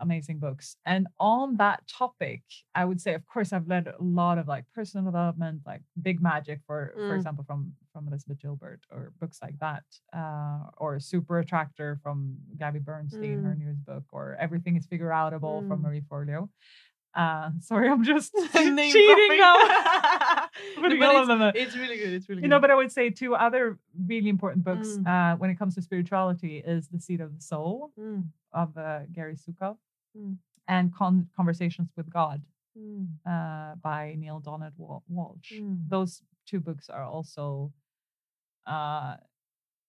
[0.00, 0.76] amazing books.
[0.86, 2.42] And on that topic,
[2.74, 6.20] I would say, of course, I've read a lot of like personal development, like Big
[6.20, 7.16] Magic, for for Mm.
[7.16, 12.80] example, from from Elizabeth Gilbert, or books like that, uh, or Super Attractor from Gabby
[12.80, 15.82] Bernstein, her newest book, or Everything is Figure Outable from Mm.
[15.82, 16.48] Marie Forleo.
[17.14, 19.56] Uh, sorry, I'm just cheating now.
[20.76, 21.52] No, Putting but all it's, of them in.
[21.56, 22.12] it's really good.
[22.12, 22.44] It's really good.
[22.46, 25.06] You know, but I would say two other really important books Mm.
[25.06, 29.00] uh, when it comes to spirituality is The Seat of the Soul Mm, of uh,
[29.12, 29.76] Gary Zukav
[30.16, 30.36] Mm.
[30.68, 32.42] and Con- Conversations with God
[32.78, 35.52] mm, uh, by Neale Donald Walsch.
[35.60, 35.78] mm.
[35.88, 37.72] Those two books are also
[38.66, 39.16] uh,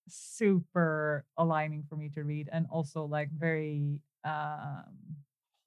[0.07, 4.83] super aligning for me to read and also like very um,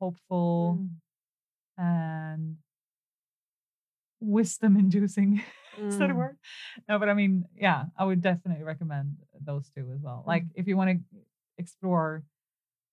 [0.00, 0.88] hopeful Mm,
[1.78, 2.56] and
[4.20, 5.40] wisdom inducing.
[5.78, 6.16] Is that a mm.
[6.16, 6.36] word?
[6.88, 10.24] No, but I mean, yeah, I would definitely recommend those two as well.
[10.26, 10.98] Like if you want to
[11.56, 12.24] explore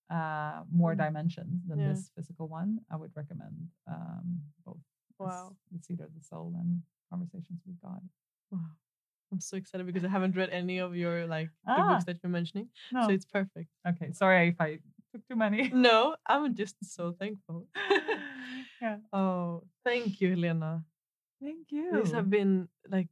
[0.08, 0.98] uh more Mm.
[0.98, 1.88] dimensions than Yeah.
[1.88, 4.78] this physical one, I would recommend um both
[5.18, 5.56] Wow.
[5.72, 8.02] The Seat of the Soul and Conversations with God.
[8.52, 8.70] Wow.
[9.32, 11.88] I'm so excited because I haven't read any of your like the Ah.
[11.88, 12.68] books that you're mentioning.
[12.92, 13.08] No.
[13.08, 13.68] So it's perfect.
[13.88, 14.78] okay, sorry if I
[15.10, 15.70] took too many.
[15.74, 17.66] No, I'm just so thankful.
[18.80, 18.96] yeah.
[19.12, 20.84] Oh, thank you, Helena.
[21.42, 21.90] Thank you.
[22.02, 23.08] These have been like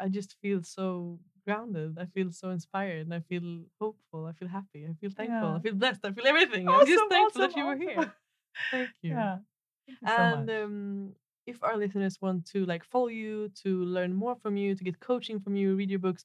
[0.00, 1.98] I just feel so grounded.
[1.98, 4.26] I feel so inspired and I feel hopeful.
[4.26, 4.86] I feel happy.
[4.88, 5.48] I feel thankful.
[5.56, 6.00] I feel blessed.
[6.04, 6.68] I feel everything.
[6.68, 8.12] I'm just Awesome, thankful that awesome, you were here.
[8.70, 9.10] Thank you.
[9.10, 9.38] Yeah.
[9.86, 10.56] Thank you so and much.
[10.56, 11.12] um,
[11.46, 15.00] if our listeners want to like follow you, to learn more from you, to get
[15.00, 16.24] coaching from you, read your books,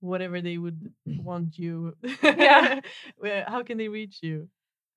[0.00, 2.80] whatever they would want you, Yeah.
[3.16, 4.48] where how can they reach you?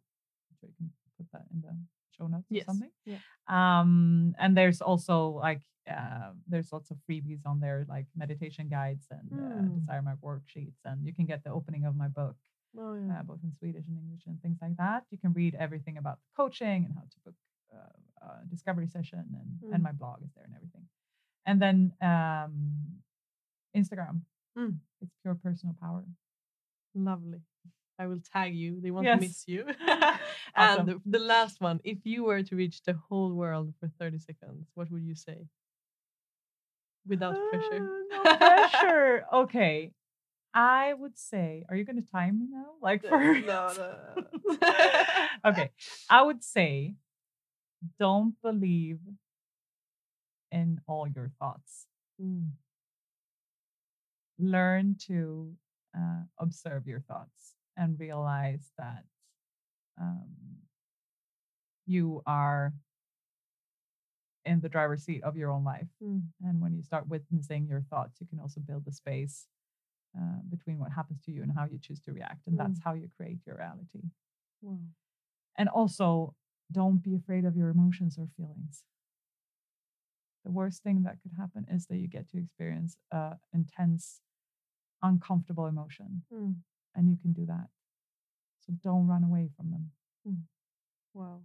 [0.61, 1.75] So you can put that in the
[2.17, 2.63] show notes Yes.
[2.63, 2.91] or something.
[3.05, 3.17] Yeah.
[3.47, 9.07] Um, and there's also like uh, there's lots of freebies on there, like meditation guides
[9.09, 9.73] and uh, Mm.
[9.79, 12.35] desire map worksheets, and you can get the opening of my book
[12.77, 13.19] Oh, yeah.
[13.19, 15.05] uh, both in Swedish and English and things like that.
[15.09, 17.35] You can read everything about the coaching and how to book
[17.73, 19.85] uh, a discovery session, and and Mm.
[19.89, 20.85] my blog is there and everything.
[21.49, 23.01] And then um,
[23.75, 24.21] Instagram,
[24.57, 24.77] Mm.
[25.01, 26.03] it's pure personal power.
[26.93, 27.41] Lovely.
[27.97, 28.79] I will tag you.
[28.81, 29.21] They won't Yes.
[29.21, 29.65] miss you.
[30.55, 34.19] And the, the last one, if you were to reach the whole world for 30
[34.19, 35.47] seconds, what would you say?
[37.07, 37.81] Without pressure.
[37.89, 39.25] Uh, no pressure.
[39.33, 39.91] okay.
[40.53, 42.77] I would say, are you going to time me now?
[42.81, 43.17] Like for
[43.51, 43.89] no, no.
[45.45, 45.71] okay.
[46.09, 46.95] I would say,
[47.99, 48.99] don't believe
[50.51, 51.87] in all your thoughts.
[52.21, 52.51] Mm,
[54.37, 55.53] Learn to
[55.97, 59.03] uh, observe your thoughts and realize that
[59.99, 60.29] um,
[61.85, 62.73] you are
[64.45, 65.87] in the driver's seat of your own life.
[66.03, 69.47] mm, And when you start witnessing your thoughts, you can also build a space
[70.17, 72.47] uh, between what happens to you and how you choose to react.
[72.47, 74.03] And that's how you create your reality.
[74.61, 74.77] wow.
[75.57, 76.33] And also,
[76.71, 78.83] don't be afraid of your emotions or feelings.
[80.45, 84.21] The worst thing that could happen is that you get to experience uh, intense,
[85.01, 86.55] uncomfortable emotion, Mm,
[86.95, 87.67] and you can do that.
[88.65, 89.91] So don't run away from them.
[91.13, 91.41] wow.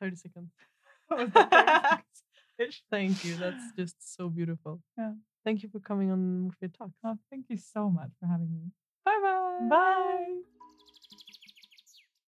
[0.00, 0.50] 30 seconds.
[1.08, 2.82] 30 seconds?
[2.90, 3.36] Thank you.
[3.36, 4.80] That's just so beautiful.
[4.98, 5.12] Yeah.
[5.44, 6.98] Thank you for coming on Mofjard Talks.
[7.04, 8.72] Oh, thank you so much for having me.
[9.04, 10.55] Bye bye bye.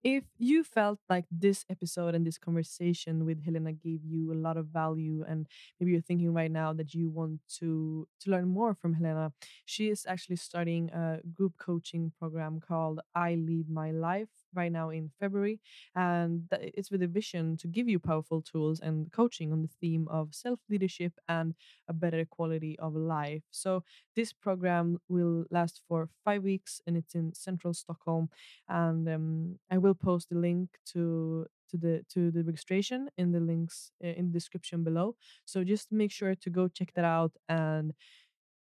[0.06, 4.56] If you felt like this episode and this conversation with Helena gave you a lot
[4.56, 5.48] of value, and
[5.80, 9.32] maybe you're thinking right now that you want to to learn more from Helena,
[9.64, 14.90] she is actually starting a group coaching program called I Lead My Life right now
[14.90, 15.60] in February,
[15.94, 20.08] and it's with a vision to give you powerful tools and coaching on the theme
[20.10, 21.54] of self leadership and
[21.88, 23.42] a better quality of life.
[23.50, 23.84] So
[24.16, 28.30] this program will last for five weeks, and it's in central Stockholm
[28.68, 33.40] and um, I will post the link to to the to the registration in the
[33.40, 35.16] links uh, in the description below.
[35.44, 37.92] So just make sure to go check that out and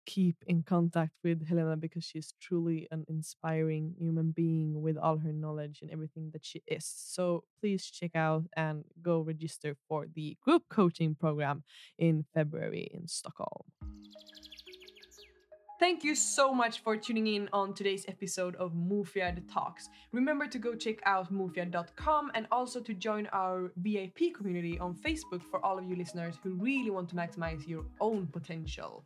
[0.05, 5.33] keep in contact with Helena because she's truly an inspiring human being with all her
[5.33, 6.85] knowledge and everything that she is.
[6.85, 11.63] So please check out and go register for the group coaching program
[11.97, 13.65] in February in Stockholm.
[15.79, 19.87] Thank you so much for tuning in on today's episode of Mofjard Talks.
[20.11, 25.41] Remember to go check out mofjard.com and also to join our VIP community on Facebook
[25.49, 29.05] for all of you listeners who really want to maximize your own potential.